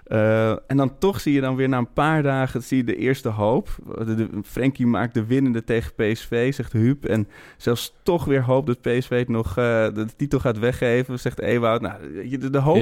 Eh, 0.04 0.50
en 0.50 0.78
dan 0.78 0.98
toch 0.98 1.20
zie 1.22 1.34
je 1.34 1.42
dan 1.42 1.56
weer 1.56 1.70
na 1.70 1.78
een 1.78 1.94
paar 1.94 2.24
dagen 2.24 2.64
zie 2.64 2.78
je 2.78 2.84
de 2.84 2.96
eerste 2.96 3.30
hoop. 3.30 3.70
De, 3.98 4.16
de, 4.16 4.30
Frenkie 4.44 4.88
maakt 4.88 5.14
de 5.14 5.26
winnende 5.26 5.64
tegen 5.64 5.94
PSV, 5.96 6.54
zegt 6.54 6.72
Huub. 6.74 7.06
En 7.06 7.28
zelfs 7.58 7.96
toch 8.04 8.26
weer 8.26 8.44
hoop 8.44 8.66
dat 8.66 8.82
PSV 8.82 9.10
het 9.20 9.30
nog 9.30 9.54
de 9.54 10.06
titel 10.18 10.40
gaat 10.40 10.60
weggeven, 10.60 11.20
zegt 11.20 11.40
Ewout. 11.40 11.82
Nou, 11.82 11.96
de, 12.38 12.50
de 12.50 12.58
hoop 12.60 12.78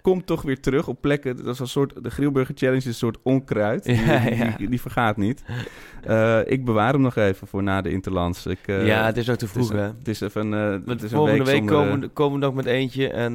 komt 0.00 0.26
toch 0.26 0.42
weer 0.42 0.60
terug 0.60 0.88
op 0.88 1.00
plekken. 1.00 1.36
Dat 1.36 1.54
is 1.54 1.58
een 1.58 1.66
soort, 1.66 2.04
de 2.04 2.10
Grilburger 2.10 2.54
Challenge 2.56 2.78
is 2.78 2.86
een 2.86 2.94
soort 2.94 3.18
onkruid. 3.22 3.84
Die- 4.58 4.68
die 4.68 4.80
vergaat 4.80 5.16
niet. 5.16 5.44
Eh, 6.06 6.38
ik 6.44 6.64
bewaar 6.64 6.92
hem 6.92 7.00
nog 7.00 7.16
even 7.16 7.46
voor 7.46 7.62
na 7.62 7.80
de 7.80 7.90
Interlands. 7.90 8.46
Ik, 8.46 8.58
eh, 8.66 8.86
ja, 8.86 9.04
het 9.06 9.16
is 9.16 9.30
ook 9.30 9.36
te 9.36 9.44
het 9.46 9.56
is, 9.56 9.66
vroeg, 9.66 9.78
hè? 9.80 9.86
het 9.98 10.08
is 10.08 10.20
even 10.20 10.54
eh, 10.54 10.70
het 10.86 11.02
is 11.02 11.10
een 11.12 11.16
volgende 11.18 11.44
week, 11.44 11.56
zonder, 11.56 11.74
komen, 11.76 12.00
we- 12.00 12.08
komen 12.08 12.38
we 12.40 12.44
nog 12.46 12.54
met 12.54 12.66
eentje. 12.66 13.08
En 13.08 13.34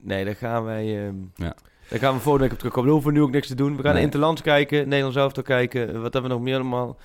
nee, 0.00 0.24
daar 0.24 0.34
gaan 0.36 0.64
wij... 0.64 1.06
ehm, 1.06 1.14
Ja. 1.34 1.54
Daar 1.88 1.98
gaan 1.98 2.14
we 2.14 2.20
volgende 2.20 2.42
week 2.44 2.52
op 2.52 2.58
terugkomen. 2.58 2.90
Dan 2.90 2.98
hoeven 2.98 3.12
we 3.14 3.18
nu 3.18 3.24
ook 3.24 3.32
niks 3.34 3.46
te 3.48 3.54
doen. 3.54 3.76
We 3.76 3.82
gaan 3.82 3.94
Nee. 3.94 4.02
Interlands 4.02 4.42
kijken, 4.42 4.84
Nederlands 4.88 5.16
elftal 5.16 5.42
kijken. 5.42 5.86
Wat 6.02 6.12
hebben 6.12 6.22
we 6.30 6.36
nog 6.36 6.40
meer 6.44 6.54
allemaal? 6.54 6.96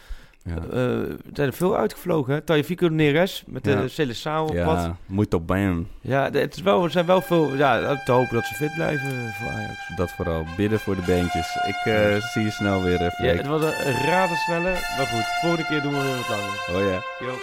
Ja. 0.43 0.55
Eh, 0.71 0.99
er 0.99 1.17
zijn 1.33 1.47
er 1.47 1.53
veel 1.53 1.77
uitgevlogen, 1.77 2.33
hè? 2.33 2.41
Tagliafico 2.41 2.87
Neres 2.87 3.43
met 3.47 3.63
de 3.63 3.69
Ja. 3.69 4.41
Op 4.41 4.47
pad. 4.47 4.83
Ja, 4.83 4.95
moet 5.05 5.33
op 5.33 5.47
bam. 5.47 5.87
Ja, 6.01 6.29
het 6.31 6.55
is 6.55 6.61
wel, 6.61 6.83
er 6.83 6.91
zijn 6.91 7.05
wel 7.05 7.21
veel... 7.21 7.55
Ja, 7.55 8.03
te 8.03 8.11
hopen 8.11 8.35
dat 8.35 8.45
ze 8.45 8.53
fit 8.53 8.73
blijven 8.73 9.33
voor 9.33 9.49
Ajax. 9.49 9.73
Dat 9.95 10.11
vooral. 10.11 10.45
Bidden 10.57 10.79
voor 10.79 10.95
de 10.95 11.01
beentjes. 11.01 11.55
Ik 11.67 11.93
eh, 11.93 12.21
zie 12.21 12.43
je 12.43 12.51
snel 12.51 12.81
weer, 12.81 13.01
eh, 13.01 13.25
Ja, 13.25 13.35
het 13.35 13.47
was 13.47 13.61
een 13.61 14.05
razendsnelle, 14.05 14.71
maar 14.97 15.07
goed. 15.07 15.25
Volgende 15.41 15.65
keer 15.67 15.81
doen 15.81 15.91
we 15.91 16.01
weer 16.01 16.15
wat 16.15 16.29
langer. 16.29 16.85
Oh 16.85 16.91
ja. 16.91 17.25
Yo. 17.25 17.33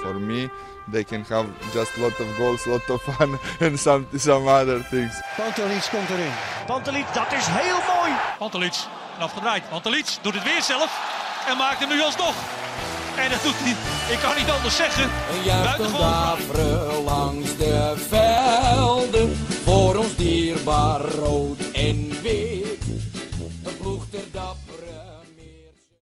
For 0.00 0.20
me, 0.20 0.48
they 0.90 1.04
can 1.04 1.24
have 1.28 1.46
just 1.72 1.96
lot 1.96 2.20
of 2.20 2.36
goals, 2.36 2.64
lot 2.64 2.90
of 2.90 3.02
fun, 3.02 3.38
and 3.68 3.78
some 3.78 4.04
some 4.16 4.48
other 4.48 4.86
things. 4.90 5.20
Pantelic 5.36 5.88
komt 5.90 6.10
erin. 6.10 6.32
Pantelic, 6.66 7.04
dat 7.14 7.32
is 7.32 7.46
heel 7.48 7.80
mooi. 7.94 8.12
Pantelic, 8.38 8.74
afgedraaid. 9.18 9.68
Pantelic 9.68 10.18
doet 10.22 10.34
het 10.34 10.44
weer 10.44 10.62
zelf 10.62 11.19
en 11.50 11.56
maakt 11.56 11.78
hem 11.78 11.88
nu 11.88 12.02
alsnog. 12.02 12.34
En 13.16 13.30
dat 13.30 13.42
doet 13.42 13.54
hij, 13.56 13.76
ik 14.14 14.18
kan 14.18 14.36
niet 14.36 14.50
anders 14.50 14.76
zeggen, 14.76 15.10
buitengewoon. 15.44 17.04
langs 17.04 17.56
de 17.56 17.94
velden, 18.08 19.46
voor 19.64 19.96
ons 19.96 20.16
dierbaar 20.16 21.00
rood 21.00 21.59